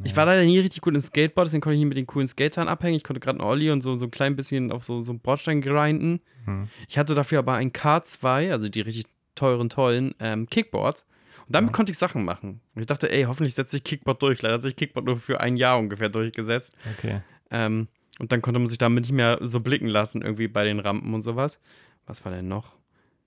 [0.05, 2.29] Ich war leider nie richtig gut im Skateboard, deswegen konnte ich nie mit den coolen
[2.29, 2.97] Skatern abhängen.
[2.97, 5.21] Ich konnte gerade einen Olli und so, so ein klein bisschen auf so, so einen
[5.21, 6.21] Bordstein grinden.
[6.45, 6.69] Hm.
[6.89, 11.05] Ich hatte dafür aber ein K2, also die richtig teuren, tollen ähm, Kickboards.
[11.47, 12.61] Und damit konnte ich Sachen machen.
[12.75, 14.41] Und ich dachte, ey, hoffentlich setze ich Kickboard durch.
[14.43, 16.75] Leider hat sich Kickboard nur für ein Jahr ungefähr durchgesetzt.
[16.97, 17.21] Okay.
[17.53, 17.87] Ähm,
[18.19, 21.15] und dann konnte man sich damit nicht mehr so blicken lassen, irgendwie bei den Rampen
[21.15, 21.61] und sowas.
[22.07, 22.75] Was war denn noch?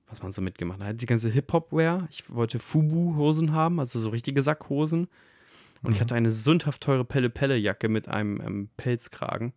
[0.09, 1.01] Was man so mitgemacht hat.
[1.01, 2.07] Die ganze Hip-Hop-Wear.
[2.11, 5.07] Ich wollte Fubu-Hosen haben, also so richtige Sackhosen.
[5.82, 9.53] Und ich hatte eine sündhaft teure Pelle-Pelle-Jacke mit einem ähm, Pelzkragen.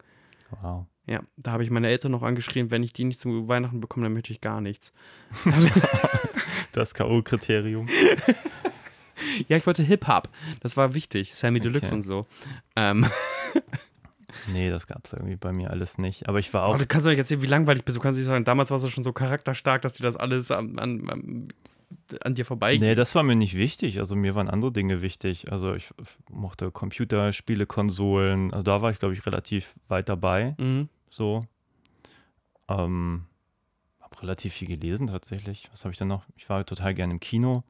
[0.62, 0.86] Wow.
[1.06, 4.04] Ja, da habe ich meine Eltern noch angeschrien, wenn ich die nicht zu Weihnachten bekomme,
[4.04, 4.92] dann möchte ich gar nichts.
[6.72, 7.88] Das K.O.-Kriterium.
[9.48, 10.28] Ja, ich wollte Hip-Hop.
[10.60, 11.34] Das war wichtig.
[11.34, 11.94] Sammy Deluxe Okay.
[11.96, 12.26] und so.
[12.76, 13.04] Ähm,
[14.46, 16.28] Nee, das gab es irgendwie bei mir alles nicht.
[16.28, 16.78] Aber ich war aber auch.
[16.78, 17.96] du kannst doch nicht erzählen, wie langweilig bist.
[17.96, 20.78] Du kannst nicht sagen, damals warst du schon so charakterstark, dass dir das alles an,
[20.78, 21.48] an, an,
[22.22, 22.80] an dir vorbeigeht.
[22.80, 23.98] Nee, das war mir nicht wichtig.
[23.98, 25.50] Also mir waren andere Dinge wichtig.
[25.50, 25.90] Also ich
[26.30, 28.52] mochte Computerspiele, Konsolen.
[28.52, 30.54] Also da war ich, glaube ich, relativ weit dabei.
[30.58, 30.88] Mhm.
[31.10, 31.46] So.
[32.68, 33.24] Ähm,
[34.00, 35.68] habe relativ viel gelesen tatsächlich.
[35.70, 36.24] Was habe ich denn noch?
[36.36, 37.64] Ich war total gerne im Kino.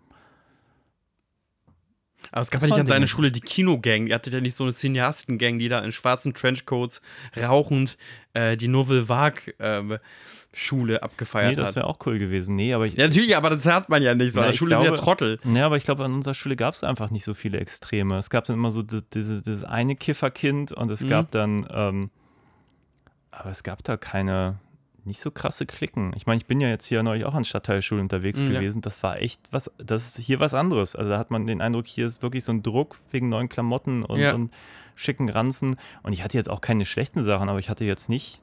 [2.32, 3.06] Aber es gab ja nicht an deiner.
[3.06, 4.06] Schule die Kinogang.
[4.08, 7.00] Ihr hattet ja nicht so eine Cineasten-Gang, die da in schwarzen Trenchcoats
[7.40, 7.96] rauchend
[8.34, 9.98] äh, die Nouvelle Vague ähm,
[10.52, 11.76] Schule abgefeiert nee, das hat.
[11.76, 12.56] wäre auch cool gewesen.
[12.56, 14.40] Nee, aber ich, Ja, natürlich, aber das hat man ja nicht so.
[14.40, 15.38] Na, An der Schule sind ja glaube- Trottel.
[15.44, 18.18] Nee, aber ich glaube, an unserer Schule gab es einfach nicht so viele Extreme.
[18.18, 21.08] Es gab dann immer so di- diese, dieses eine Kifferkind und es Mhm.
[21.08, 22.10] gab dann, ähm,
[23.30, 24.58] aber es gab da keine,
[25.04, 26.12] nicht so krasse Klicken.
[26.16, 28.60] Ich meine, ich bin ja jetzt hier neulich auch an Stadtteilschulen unterwegs Mhm, ja.
[28.60, 28.80] gewesen.
[28.82, 30.96] Das war echt was, das ist hier was anderes.
[30.96, 34.04] Also da hat man den Eindruck, hier ist wirklich so ein Druck wegen neuen Klamotten
[34.04, 34.34] und, Ja.
[34.34, 34.52] und
[34.94, 35.76] schicken Ranzen.
[36.02, 38.40] Und ich hatte jetzt auch keine schlechten Sachen, aber ich hatte jetzt nicht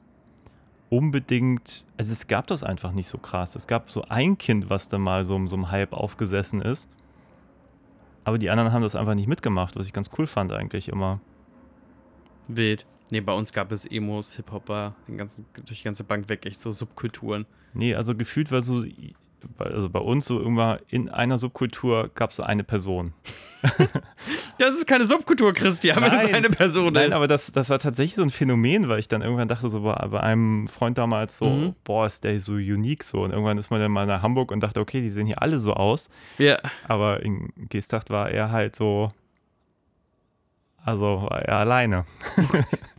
[0.88, 3.54] unbedingt, also es gab das einfach nicht so krass.
[3.56, 6.90] Es gab so ein Kind, was da mal so, so einem Hype aufgesessen ist.
[8.24, 11.20] Aber die anderen haben das einfach nicht mitgemacht, was ich ganz cool fand eigentlich immer.
[12.48, 12.86] Wild.
[13.10, 14.94] Nee, bei uns gab es Emos, Hip-Hopper,
[15.64, 17.46] durch die ganze Bank weg, echt so Subkulturen.
[17.72, 18.84] Nee, also gefühlt war so,
[19.58, 23.12] also bei uns so immer in einer Subkultur gab es so eine Person.
[24.58, 27.14] Das ist keine Subkultur, Christian, wenn es eine Person Nein, ist.
[27.14, 29.92] aber das, das war tatsächlich so ein Phänomen, weil ich dann irgendwann dachte, so bei,
[30.08, 31.74] bei einem Freund damals so, Mhm.
[31.84, 33.20] boah, ist der so unique so.
[33.22, 35.58] Und irgendwann ist man dann mal nach Hamburg und dachte, okay, die sehen hier alle
[35.58, 36.08] so aus.
[36.38, 36.56] ja.
[36.88, 39.12] Aber in Geesthacht war er halt so,
[40.84, 42.06] also war er alleine.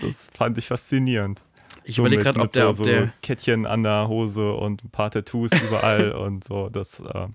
[0.00, 1.42] das fand ich faszinierend.
[1.84, 4.84] Ich So überlege gerade, ob der, so, ob so der, Kettchen an der Hose und
[4.84, 6.68] ein paar Tattoos überall und so.
[6.68, 7.28] Das äh,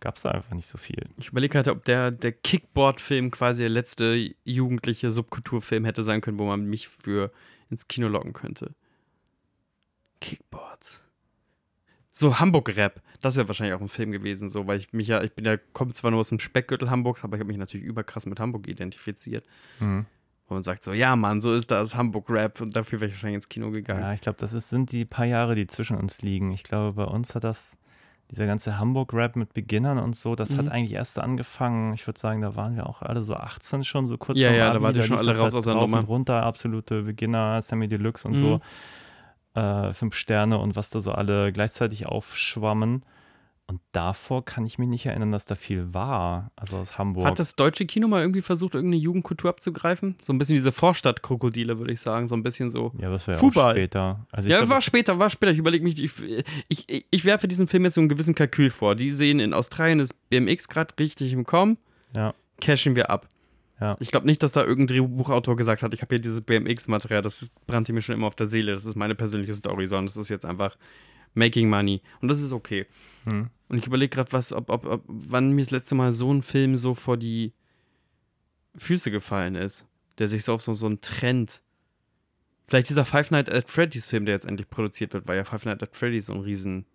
[0.00, 1.08] gab es da einfach nicht so viel.
[1.16, 6.38] ich überlege gerade, ob der, der Kickboard-Film quasi der letzte jugendliche Subkulturfilm hätte sein können,
[6.38, 7.30] wo man mich für
[7.70, 8.74] ins Kino locken könnte.
[10.20, 11.04] Kickboards.
[12.10, 15.32] So Hamburg-Rap, das wäre wahrscheinlich auch ein Film gewesen, so, weil ich mich ja, ich
[15.32, 18.26] bin ja, komme zwar nur aus dem Speckgürtel Hamburgs, aber ich habe mich natürlich überkrass
[18.26, 19.44] mit Hamburg identifiziert.
[19.78, 20.06] Mhm.
[20.48, 23.36] Wo man sagt so, ja Mann, so ist das Hamburg-Rap und dafür wäre ich wahrscheinlich
[23.36, 24.00] ins Kino gegangen.
[24.00, 26.52] Ja, ich glaube, das ist, sind die paar Jahre, die zwischen uns liegen.
[26.52, 27.76] Ich glaube, bei uns hat das,
[28.30, 30.72] dieser ganze Hamburg-Rap mit Beginnern und so, das hat Mhm.
[30.72, 31.92] eigentlich erst angefangen.
[31.92, 34.68] Ich würde sagen, da waren wir auch alle so 18 schon, so kurz Ja, ja,
[34.70, 35.98] da Abi, wart ihr schon alle das raus halt aus der Nummer.
[35.98, 38.40] und runter, absolute Beginner, Sammy Deluxe und Mhm.
[38.40, 38.60] so.
[39.54, 43.02] Äh, fünf Sterne und was da so alle gleichzeitig aufschwammen.
[43.70, 46.50] Und davor kann ich mich nicht erinnern, dass da viel war.
[46.56, 47.26] Also aus Hamburg.
[47.26, 50.16] Hat das deutsche Kino mal irgendwie versucht, irgendeine Jugendkultur abzugreifen?
[50.22, 52.28] So ein bisschen diese Vorstadtkrokodile, würde ich sagen.
[52.28, 52.92] So ein bisschen so.
[52.98, 53.66] ja, das war ja Fußball.
[53.72, 54.26] auch später.
[54.32, 55.52] Also Ja, glaub, war das- später, war später.
[55.52, 56.12] Ich überlege mich, ich,
[56.68, 58.94] ich, ich, ich werfe diesem Film jetzt so einen gewissen Kalkül vor.
[58.94, 61.76] Die sehen in Australien ist BMX gerade richtig im Kommen,
[62.16, 63.28] Ja, cashen wir ab.
[63.82, 63.96] Ja.
[64.00, 67.50] Ich glaube nicht, dass da irgendein Drehbuchautor gesagt hat, ich habe hier dieses BMX-Material, das
[67.66, 68.72] brannte mir schon immer auf der Seele.
[68.72, 70.76] Das ist meine persönliche Story, sondern das ist jetzt einfach
[71.34, 72.00] Making Money.
[72.22, 72.86] Und das ist okay.
[73.30, 73.50] Hm.
[73.68, 76.42] Und ich überlege gerade, was, ob, ob, ob, wann mir das letzte Mal so ein
[76.42, 77.52] Film so vor die
[78.76, 79.86] Füße gefallen ist,
[80.18, 81.62] der sich so auf so, so einen Trend.
[82.66, 85.64] Vielleicht dieser Five Nights at Freddy's Film, der jetzt endlich produziert wird, weil ja Five
[85.64, 86.86] Nights at Freddy's so ein riesen.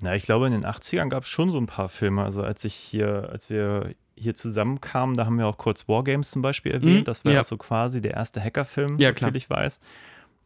[0.00, 2.24] Na, ich glaube, in den 80ern gab es schon so ein paar Filme.
[2.24, 6.42] Also als ich hier, als wir hier zusammenkamen, da haben wir auch kurz Wargames zum
[6.42, 7.00] Beispiel erwähnt.
[7.00, 7.38] Mhm, Das war ja.
[7.38, 9.34] ja so quasi der erste Hackerfilm, Ja, klar.
[9.34, 9.80] ich weiß.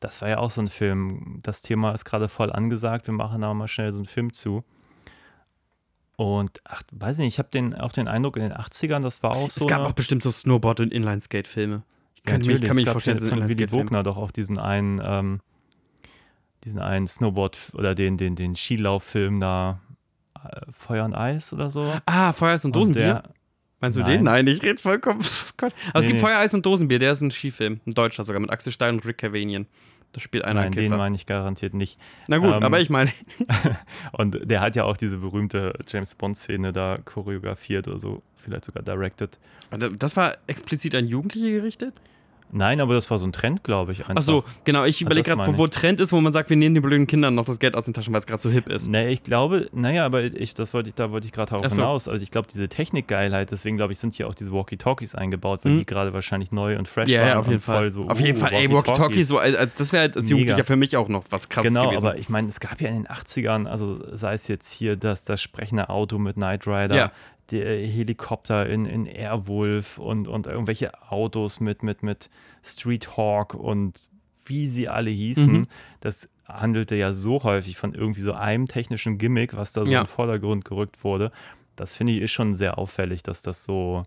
[0.00, 1.40] Das war ja auch so ein Film.
[1.42, 3.06] Das Thema ist gerade voll angesagt.
[3.06, 4.62] Wir machen da mal schnell so einen Film zu.
[6.16, 9.32] Und ach, weiß nicht, ich habe den, auch den Eindruck, in den 80ern, das war
[9.32, 9.62] auch so.
[9.64, 11.82] es gab eine, auch bestimmt so Snowboard- und Inlineskate-Filme.
[12.14, 14.30] Ich Ja, kann, mich, kann es gab vorstellen, es ein von Willy Bogner doch auch
[14.30, 15.40] diesen einen, ähm,
[16.64, 19.80] diesen einen Snowboard oder den, den, den Skilauffilm da,
[20.42, 21.92] äh, Feuer und Eis oder so.
[22.06, 23.02] Ah, Feuereis und Und Dosenbier?
[23.04, 23.22] der-
[23.78, 24.10] Meinst du Nein.
[24.10, 24.22] den?
[24.24, 25.20] Nein, ich rede vollkommen.
[25.58, 25.74] Gott.
[25.90, 26.26] Aber es Nee, gibt nee.
[26.28, 27.80] Feuer, Eis und Dosenbier, der ist ein Skifilm.
[27.86, 29.66] Ein deutscher sogar, mit Axel Stein und Rick Cavanian.
[30.16, 30.96] Da spielt einer Nein, den Käfer.
[30.96, 31.98] meine ich garantiert nicht.
[32.26, 33.12] Na gut, ähm, aber ich meine,
[34.12, 38.82] Und der hat ja auch diese berühmte James Bond-Szene da choreografiert oder so, vielleicht sogar
[38.82, 39.38] directed.
[39.98, 41.92] das war explizit an Jugendliche gerichtet?
[42.52, 44.00] Nein, aber das war so ein Trend, glaube ich.
[44.00, 44.14] Einfach.
[44.16, 44.84] Ach so, genau.
[44.84, 47.06] Ich überlege das gerade, wo, wo Trend ist, wo man sagt, wir nehmen den blöden
[47.06, 48.88] Kindern noch das Geld aus den Taschen, weil es gerade so hip ist.
[48.88, 51.76] Nee, ich glaube, naja, aber ich, das wollte ich, da wollte ich gerade Ach so.
[51.76, 52.08] hinaus.
[52.08, 55.72] Also ich glaube, diese Technikgeilheit, deswegen glaube ich, sind hier auch diese Walkie-Talkies eingebaut, weil
[55.72, 55.78] Mhm.
[55.78, 57.90] die gerade wahrscheinlich neu und fresh Ja, waren ja, auf jeden Fall.
[57.90, 58.08] so.
[58.08, 60.28] auf jeden uh, Fall, ey, Walkie-Talkie, so, als, als, das wäre halt als.
[60.30, 62.06] Jugendlicher für mich auch noch was krasses Genau, gewesen.
[62.06, 65.24] aber ich meine, es gab ja in den 80ern, also sei es jetzt hier das,
[65.24, 67.12] das sprechende Auto mit Knight Rider, Ja.
[67.50, 72.30] Der Helikopter in, in Airwolf und, und irgendwelche Autos mit, mit, mit
[72.62, 74.08] Street Hawk und
[74.44, 75.66] wie sie alle hießen, Mhm.
[76.00, 80.00] das handelte ja so häufig von irgendwie so einem technischen Gimmick, was da so Ja.
[80.00, 81.32] in den Vordergrund gerückt wurde.
[81.74, 84.04] Das finde ich ist schon sehr auffällig, dass das so,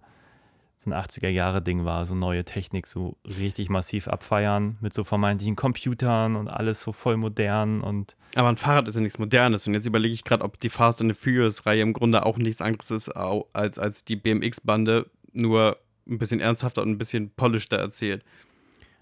[0.81, 6.37] so ein 80er-Jahre-Ding war, so neue Technik so richtig massiv abfeiern mit so vermeintlichen Computern
[6.37, 9.67] und alles so voll modern und Aber ein Fahrrad ist ja nichts Modernes.
[9.67, 12.61] Und jetzt überlege ich gerade, ob die Fast and the Furious-Reihe im Grunde auch nichts
[12.61, 15.77] anderes ist als, als die BMX-Bande, nur
[16.07, 18.23] ein bisschen ernsthafter und ein bisschen polischter erzählt.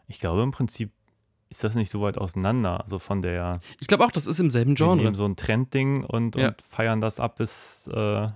[0.07, 0.89] Ich glaube, im Prinzip
[1.49, 2.82] ist das nicht so weit auseinander.
[2.82, 5.13] Also von der, Ich glaube auch, das ist im selben Genre.
[5.13, 6.47] so ein Trendding und, Ja.
[6.49, 8.30] und feiern das ab bis, äh,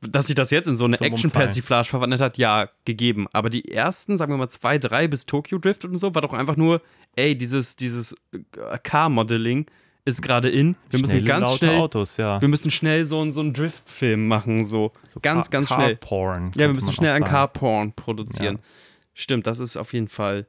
[0.00, 3.26] Dass sich das jetzt in so eine Action-Persiflage verwandelt hat, ja, gegeben.
[3.32, 6.32] Aber die ersten, sagen wir mal zwei, drei bis Tokyo Drift und so, war doch
[6.32, 6.80] einfach nur,
[7.16, 9.66] ey, dieses, dieses äh, Car-Modeling
[10.04, 10.76] ist gerade in.
[10.90, 12.40] Wir müssen schnelle, ganz laute schnell, Autos, ja.
[12.40, 14.92] wir müssen schnell so, einen- so einen Drift-Film machen, so.
[15.04, 15.96] So ganz, Car- ganz schnell.
[15.96, 17.30] Car-Porn, Ja, wir müssen schnell auch ein sagen.
[17.32, 18.56] Car-Porn produzieren.
[18.56, 18.62] Ja.
[19.14, 20.46] Stimmt, das ist auf jeden Fall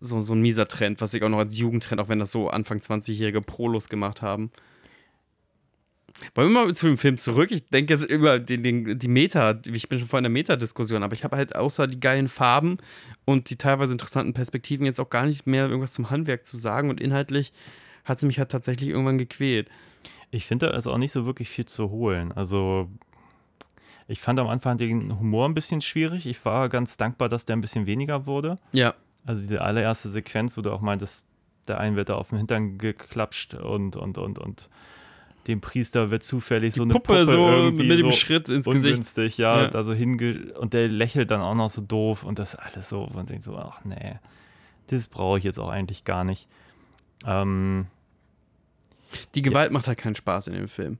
[0.00, 2.48] so, so ein mieser Trend, was ich auch noch als Jugendtrend, auch wenn das so
[2.48, 4.50] Anfang 20-jährige Prolos gemacht haben.
[6.34, 7.50] Wollen wir mal zu dem Film zurück?
[7.50, 11.14] Ich denke jetzt über den, den, die Meta, ich bin schon vor einer Meta-Diskussion, aber
[11.14, 12.78] ich habe halt außer die geilen Farben
[13.24, 16.90] und die teilweise interessanten Perspektiven jetzt auch gar nicht mehr irgendwas zum Handwerk zu sagen
[16.90, 17.52] und inhaltlich
[18.04, 19.68] hat sie mich halt tatsächlich irgendwann gequält.
[20.30, 22.32] Ich finde da ist auch nicht so wirklich viel zu holen.
[22.32, 22.88] Also
[24.08, 26.26] ich fand am Anfang den Humor ein bisschen schwierig.
[26.26, 28.58] Ich war ganz dankbar, dass der ein bisschen weniger wurde.
[28.72, 28.94] Ja,
[29.24, 31.26] Also diese allererste Sequenz, wo du auch meintest,
[31.68, 34.68] der ein wird da auf den Hintern geklatscht und, und, und, und
[35.46, 38.64] dem Priester wird zufällig so eine Puppe, Puppe, so irgendwie mit dem so Schritt ins
[38.66, 38.86] Gesicht.
[38.94, 39.68] ungünstig, ja, Ja.
[39.68, 43.02] da so hinge und der lächelt dann auch noch so doof und das alles so
[43.02, 44.16] und denkt so, ach nee,
[44.88, 46.46] das brauche ich jetzt auch eigentlich gar nicht.
[47.26, 47.86] Ähm,
[49.34, 50.98] Die Gewalt macht halt keinen Spaß in dem Film.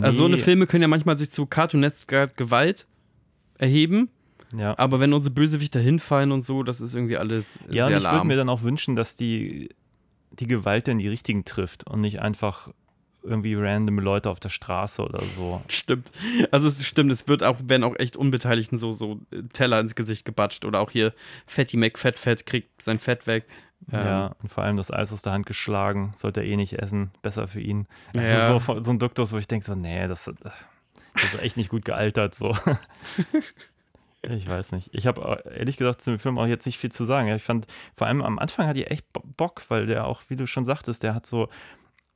[0.00, 2.86] Also so eine nee, Filme können ja manchmal sich zu cartoonesker Gewalt
[3.58, 4.08] erheben,
[4.56, 4.78] ja.
[4.78, 8.04] aber wenn unsere Bösewichter hinfallen und so, das ist irgendwie alles Ja, und sehr ich
[8.12, 9.70] würde mir dann auch wünschen, dass die,
[10.30, 12.70] die Gewalt dann die richtigen trifft und nicht einfach
[13.22, 15.60] irgendwie random Leute auf der Straße oder so.
[15.68, 16.10] Stimmt.
[16.50, 19.94] Also es stimmt, es wird auch, werden auch echt Unbeteiligten so, so äh, Teller ins
[19.94, 20.64] Gesicht gebatscht.
[20.64, 21.12] Oder auch hier
[21.46, 23.44] Fatty McFett Fett kriegt sein Fett weg.
[23.92, 26.78] Ähm, Ja, und vor allem das Eis aus der Hand geschlagen, sollte er eh nicht
[26.78, 27.86] essen, besser für ihn.
[28.12, 28.60] Das Ja.
[28.60, 31.84] so, so ein Duktus, wo ich denke so, nee, das, das ist echt nicht gut
[31.84, 32.54] gealtert so.
[34.22, 34.90] Ich weiß nicht.
[34.92, 37.28] Ich habe ehrlich gesagt zu dem Film auch jetzt nicht viel zu sagen.
[37.34, 40.36] Ich fand, vor allem am Anfang hat die echt Bo- Bock, weil der auch, wie
[40.36, 41.48] du schon sagtest, der hat so,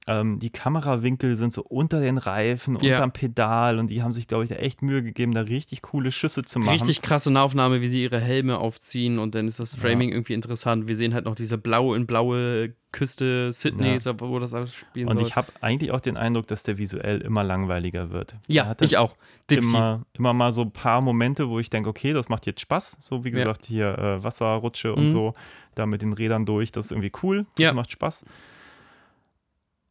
[0.06, 2.94] ähm, die Kamerawinkel sind so unter den Reifen, Ja.
[2.94, 6.12] unterm Pedal und die haben sich, glaube ich, da echt Mühe gegeben, da richtig coole
[6.12, 6.70] Schüsse zu machen.
[6.72, 10.88] Richtig krasse Nahaufnahme, wie sie ihre Helme aufziehen und dann ist das Framing irgendwie interessant.
[10.88, 15.16] Wir sehen halt noch diese blaue in blaue Küste Sydneys, wo das alles spielen Und
[15.16, 15.26] soll.
[15.26, 18.36] ich habe eigentlich auch den Eindruck, dass der visuell immer langweiliger wird.
[18.46, 19.16] Ja, ich auch.
[19.50, 19.74] Definitiv.
[19.74, 22.98] Immer, immer mal so ein paar Momente, wo ich denke, okay, das macht jetzt Spaß.
[23.00, 23.38] So wie Ja.
[23.38, 25.08] gesagt, hier äh, Wasserrutsche und Mhm.
[25.08, 25.34] so,
[25.74, 27.46] da mit den Rädern durch, das ist irgendwie cool.
[27.56, 27.72] Das Ja.
[27.72, 28.24] macht Spaß.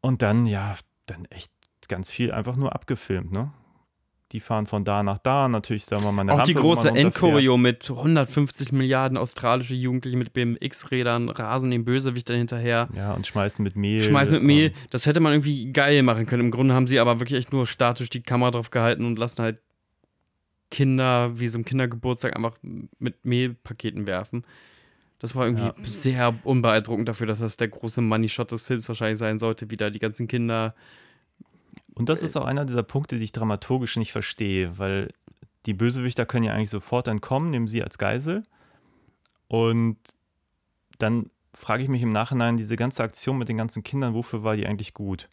[0.04, 0.76] Und dann, ja,
[1.06, 1.50] dann echt
[1.88, 3.54] ganz viel einfach nur abgefilmt, ne?
[4.34, 6.76] Die fahren von da nach da, natürlich, sagen wir mal, eine Auch die Rampe, man
[6.76, 6.90] große.
[6.90, 12.90] Endchoreo mit 150 Milliarden australische Jugendliche mit BMX-Rädern, rasen den Bösewicht dann hinterher.
[12.96, 14.04] Ja, und schmeißen mit Mehl.
[14.04, 14.74] Schmeißen mit Mehl.
[14.90, 16.46] Das hätte man irgendwie geil machen können.
[16.46, 19.42] Im Grunde haben sie aber wirklich echt nur statisch die Kamera drauf gehalten und lassen
[19.42, 19.60] halt
[20.70, 22.58] Kinder wie so ein Kindergeburtstag einfach
[23.00, 24.44] mit Mehlpaketen werfen.
[25.24, 25.74] Das war irgendwie Ja.
[25.84, 29.90] sehr unbeeindruckend dafür, dass das der große Money-Shot des Films wahrscheinlich sein sollte, wie da
[29.90, 30.76] die ganzen Kinder.
[31.96, 35.14] Und das ist auch einer dieser Punkte, die ich dramaturgisch nicht verstehe, weil
[35.66, 38.44] die Bösewichter können ja eigentlich sofort entkommen, nehmen sie als Geisel.
[39.48, 39.96] Und
[41.00, 44.58] dann frage ich mich im Nachhinein, diese ganze Aktion mit den ganzen Kindern, wofür war
[44.58, 45.30] die eigentlich gut?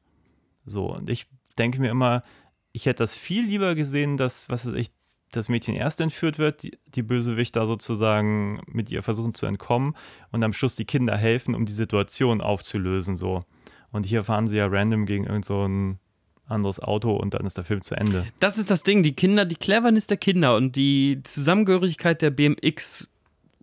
[0.65, 1.27] So, und ich
[1.59, 2.23] denke mir immer,
[2.71, 4.93] ich hätte das viel lieber gesehen, dass, was weiß ich,
[5.33, 9.97] das Mädchen erst entführt wird, die, die Bösewichter sozusagen mit ihr versuchen zu entkommen
[10.33, 13.17] und am Schluss die Kinder helfen, um die Situation aufzulösen.
[13.17, 13.45] So.
[13.93, 15.99] Und hier fahren sie ja random gegen irgend so ein
[16.47, 18.27] anderes Auto und dann ist der Film zu Ende.
[18.41, 23.11] Das ist das Ding, die Kinder, die Cleverness der Kinder und die Zusammengehörigkeit der BMX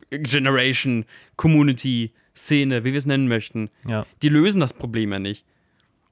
[0.10, 1.06] Generation,
[1.36, 5.44] Community, Szene, wie wir es nennen möchten, Ja, die lösen das Problem ja nicht.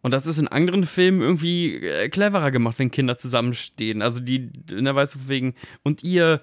[0.05, 4.03] Und das ist in anderen Filmen irgendwie äh, cleverer gemacht, wenn Kinder zusammenstehen.
[4.03, 6.41] Also die, ne, weißt du, wegen, und ihr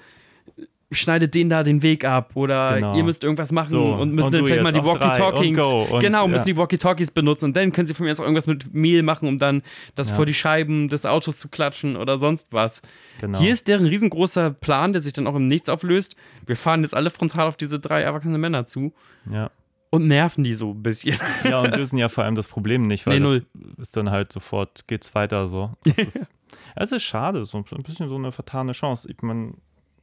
[0.91, 2.97] schneidet denen da den Weg ab oder Genau.
[2.97, 5.57] ihr müsst irgendwas machen So, und und dann vielleicht mal die Walkie-Talkies,
[6.01, 6.27] genau, ja.
[6.27, 9.29] müssen die Walkie-Talkies benutzen und dann können sie von mir auch irgendwas mit Mehl machen,
[9.29, 9.63] um dann
[9.95, 10.17] das Ja.
[10.17, 12.83] vor die Scheiben des Autos zu klatschen oder sonst was.
[13.21, 13.39] genau.
[13.39, 16.17] Hier ist deren riesengroßer Plan, der sich dann auch im Nichts auflöst.
[16.47, 18.93] Wir fahren jetzt alle frontal auf diese drei erwachsenen Männer zu
[19.31, 19.51] ja.
[19.93, 21.17] Und nerven die so ein bisschen.
[21.45, 23.77] ja, und lösen ja vor allem das Problem nicht, weil Nee, das null.
[23.79, 25.71] ist dann halt sofort, geht's weiter so.
[25.85, 26.31] Das ist,
[26.75, 29.09] es ist schade, so ein bisschen so eine vertane Chance.
[29.11, 29.53] Ich meine,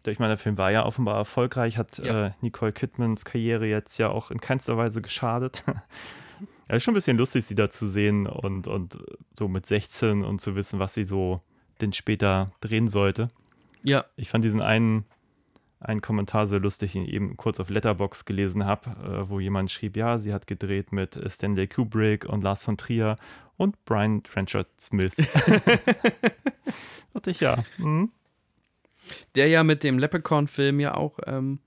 [0.05, 2.27] ich meine, der Film war ja offenbar erfolgreich, hat Ja.
[2.27, 5.63] äh, Nicole Kidmans Karriere jetzt ja auch in keinster Weise geschadet.
[6.69, 8.97] ja, ist schon ein bisschen lustig, sie da zu sehen und, und
[9.33, 11.41] so mit 16 und zu wissen, was sie so
[11.81, 13.29] denn später drehen sollte.
[13.83, 15.05] ja, Ich fand diesen einen,
[15.79, 19.71] einen Kommentar sehr lustig, den ich eben kurz auf Letterbox gelesen habe, äh, wo jemand
[19.71, 23.15] schrieb, ja, sie hat gedreht mit Stanley Kubrick und Lars von Trier
[23.57, 25.13] und Brian Trenchard Smith.
[27.13, 27.63] dachte ich, ja.
[27.77, 28.11] Mhm.
[29.35, 31.59] der ja mit dem Leprechaun-Film ja auch ähm,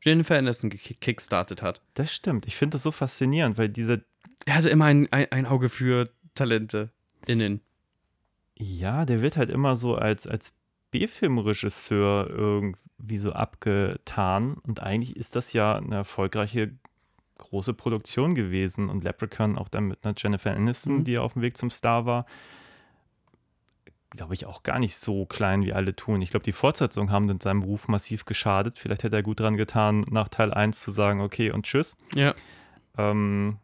[0.00, 1.82] Jennifer Aniston gekickstartet hat.
[1.94, 2.46] Das stimmt.
[2.46, 4.04] Ich finde das so faszinierend, weil diese,
[4.46, 6.90] Er hatte immer ein, ein, ein Auge für Talente
[7.26, 7.60] innen.
[8.54, 10.52] ja, der wird halt immer so als, als
[10.90, 16.72] B-Film-Regisseur irgendwie so abgetan und eigentlich ist das ja eine erfolgreiche
[17.38, 21.04] große Produktion gewesen und Leprechaun auch dann mit einer Jennifer Aniston, Mhm.
[21.04, 22.26] die ja auf dem Weg zum Star war,
[24.10, 26.22] glaube ich auch gar nicht so klein, wie alle tun.
[26.22, 28.78] Ich glaube, die Fortsetzungen haben dann seinem Ruf massiv geschadet.
[28.78, 31.96] Vielleicht hätte er gut dran getan, nach Teil 1 zu sagen, okay und tschüss.
[32.14, 32.34] Ja.
[32.96, 33.58] Ähm,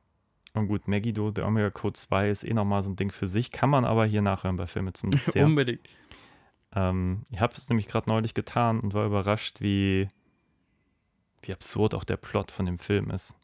[0.53, 3.51] und gut, Megiddo, The Omega Code 2 ist eh nochmal so ein Ding für sich,
[3.51, 5.47] kann man aber hier nachhören bei Filme zum sehr.
[5.47, 5.81] Unbedingt.
[6.75, 10.09] Ähm, ich habe es nämlich gerade neulich getan und war überrascht, wie,
[11.43, 13.37] wie absurd auch der Plot von dem Film ist.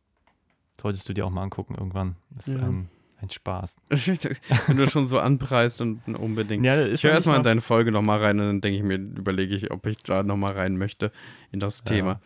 [0.80, 2.16] Solltest du dir auch mal angucken irgendwann.
[2.38, 2.58] Ist Ja.
[2.60, 2.88] ein,
[3.20, 3.76] ein Spaß.
[4.66, 6.64] Wenn du schon so anpreist und unbedingt.
[6.64, 8.96] Ja, ich höre ja erstmal in deine Folge nochmal rein und dann denke ich mir,
[8.96, 11.12] überlege ich, ob ich da nochmal rein möchte
[11.52, 12.20] in das Thema.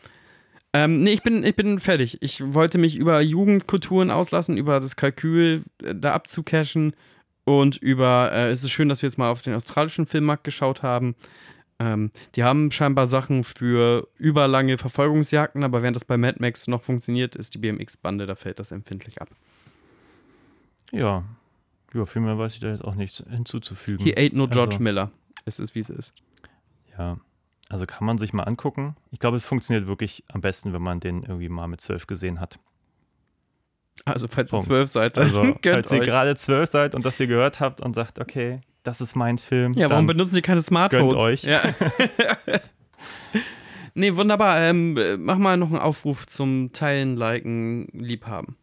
[0.72, 2.18] Ähm, nee, ich bin, ich bin fertig.
[2.20, 6.94] Ich wollte mich über Jugendkulturen auslassen, über das Kalkül äh, da abzucashen
[7.44, 10.82] und über, äh, es ist schön, dass wir jetzt mal auf den australischen Filmmarkt geschaut
[10.82, 11.14] haben.
[11.78, 16.82] Ähm, die haben scheinbar Sachen für überlange Verfolgungsjagden, aber während das bei Mad Max noch
[16.82, 19.28] funktioniert, ist die BMX-Bande, da fällt das empfindlich ab.
[20.92, 21.24] Ja.
[21.92, 24.04] Ja, viel mehr weiß ich da jetzt auch nichts hinzuzufügen.
[24.04, 25.10] He ain't no George Also- Miller.
[25.44, 26.14] Es ist, wie es ist.
[26.96, 27.18] Ja.
[27.68, 28.96] Also kann man sich mal angucken.
[29.10, 32.40] Ich glaube, es funktioniert wirklich am besten, wenn man den irgendwie mal mit zwölf gesehen
[32.40, 32.58] hat.
[34.04, 34.66] Also, falls ihr Punkt.
[34.66, 36.06] zwölf seid, dann Also, falls ihr euch.
[36.06, 39.72] gerade zwölf seid und das hier gehört habt und sagt, okay, das ist mein Film.
[39.74, 41.12] Ja, warum benutzen die keine Smartphones?
[41.14, 41.44] gönnt euch.
[41.44, 41.60] Ja.
[43.94, 44.60] nee, wunderbar.
[44.60, 48.56] Ähm, äh, mach mal noch einen Aufruf zum Teilen, Liken, Liebhaben.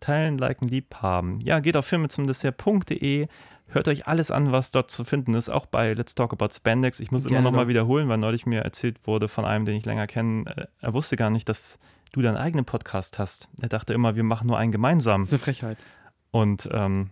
[0.00, 1.40] teilen, liken, liebhaben.
[1.40, 3.26] Ja, geht auf filmezumdessert.de.
[3.70, 7.00] Hört euch alles an, was dort zu finden ist, auch bei Let's Talk About Spandex.
[7.00, 9.76] Ich muss immer Gerne noch mal wiederholen, weil neulich mir erzählt wurde von einem, den
[9.76, 11.78] ich länger kenne, äh, er wusste gar nicht, dass
[12.12, 13.48] du deinen eigenen Podcast hast.
[13.60, 15.22] Er dachte immer, wir machen nur einen gemeinsam.
[15.22, 15.78] Das ist eine Frechheit.
[16.30, 17.10] Und ähm,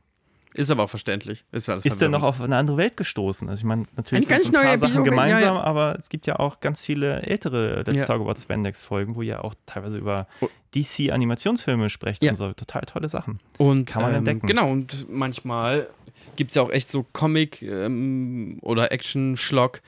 [0.55, 1.45] Ist aber auch verständlich.
[1.53, 3.49] Ist, alles ist er noch auf eine andere Welt gestoßen.
[3.49, 5.63] Also ich meine, natürlich Eine sind ganz ein paar neue Sachen ja, gemeinsam, ja.
[5.63, 8.07] aber es gibt ja auch ganz viele ältere Let's Ja.
[8.07, 10.49] Talk About Spandex Folgen, wo ihr auch teilweise über Oh.
[10.75, 12.31] DC Animationsfilme sprecht Ja.
[12.33, 12.53] und so.
[12.53, 13.41] Total tolle Sachen.
[13.59, 14.47] Und, Kann man ähm, entdecken.
[14.47, 15.89] Genau, und manchmal
[16.37, 19.81] gibt es ja auch echt so Comic- ähm, oder Action-Schlock,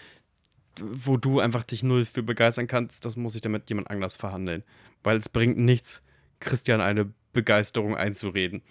[0.81, 3.05] wo du einfach dich null für begeistern kannst.
[3.05, 4.63] Das muss ich dann mit jemand anders verhandeln.
[5.03, 6.03] Weil es bringt nichts,
[6.41, 8.63] Christian eine Begeisterung einzureden.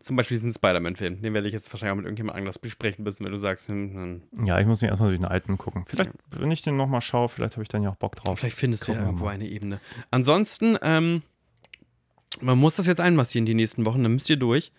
[0.00, 1.22] Zum Beispiel diesen Spider-Man-Film.
[1.22, 4.22] Den werde ich jetzt wahrscheinlich auch mit irgendjemand anders besprechen müssen, wenn du sagst, hm,
[4.32, 4.46] hm.
[4.46, 5.84] Ja, ich muss mir erstmal durch den alten gucken.
[5.86, 8.38] Vielleicht, wenn ich den nochmal schaue, vielleicht habe ich dann ja auch Bock drauf.
[8.38, 9.30] Vielleicht findest du ja Gucken irgendwo mal.
[9.30, 9.80] eine Ebene.
[10.10, 11.22] Ansonsten, ähm,
[12.40, 14.72] man muss das jetzt einmassieren die nächsten Wochen, dann müsst ihr durch.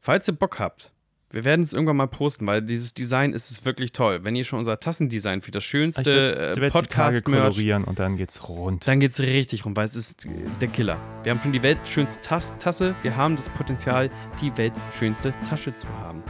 [0.00, 0.92] Falls ihr Bock habt,
[1.30, 4.20] wir werden es irgendwann mal posten, weil dieses Design ist es wirklich toll.
[4.22, 8.88] Wenn ihr schon unser Tassendesign für das schönste äh, Podcast-Merch, kolorieren und dann geht's rund.
[8.88, 10.96] dann geht es richtig rum, weil es ist äh, der Killer.
[11.22, 14.10] Wir haben schon die weltschönste Tas Tasse, wir haben das Potenzial,
[14.40, 16.22] die weltschönste Tasche zu haben.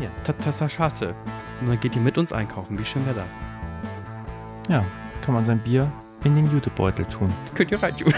[0.00, 0.22] Yes.
[0.22, 1.14] Ta Tasse.
[1.60, 2.78] Und dann geht ihr mit uns einkaufen.
[2.78, 3.36] Wie schön wäre das?
[4.68, 4.84] Ja,
[5.24, 7.32] kann man sein Bier in den Jutebeutel tun.
[7.54, 8.14] Könnt ihr reintun.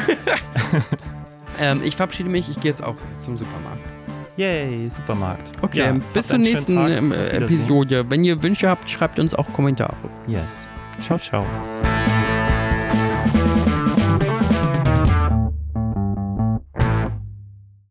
[1.59, 3.81] ähm, ich verabschiede mich, ich gehe jetzt auch zum Supermarkt.
[4.37, 5.51] Yay, Supermarkt.
[5.61, 7.37] Okay, Ja, bis zur nächsten ähm, äh.
[7.37, 8.07] Episode.
[8.09, 9.95] Wenn ihr Wünsche habt, schreibt uns auch Kommentare.
[10.27, 10.69] Yes.
[11.01, 11.45] Ciao, ciao.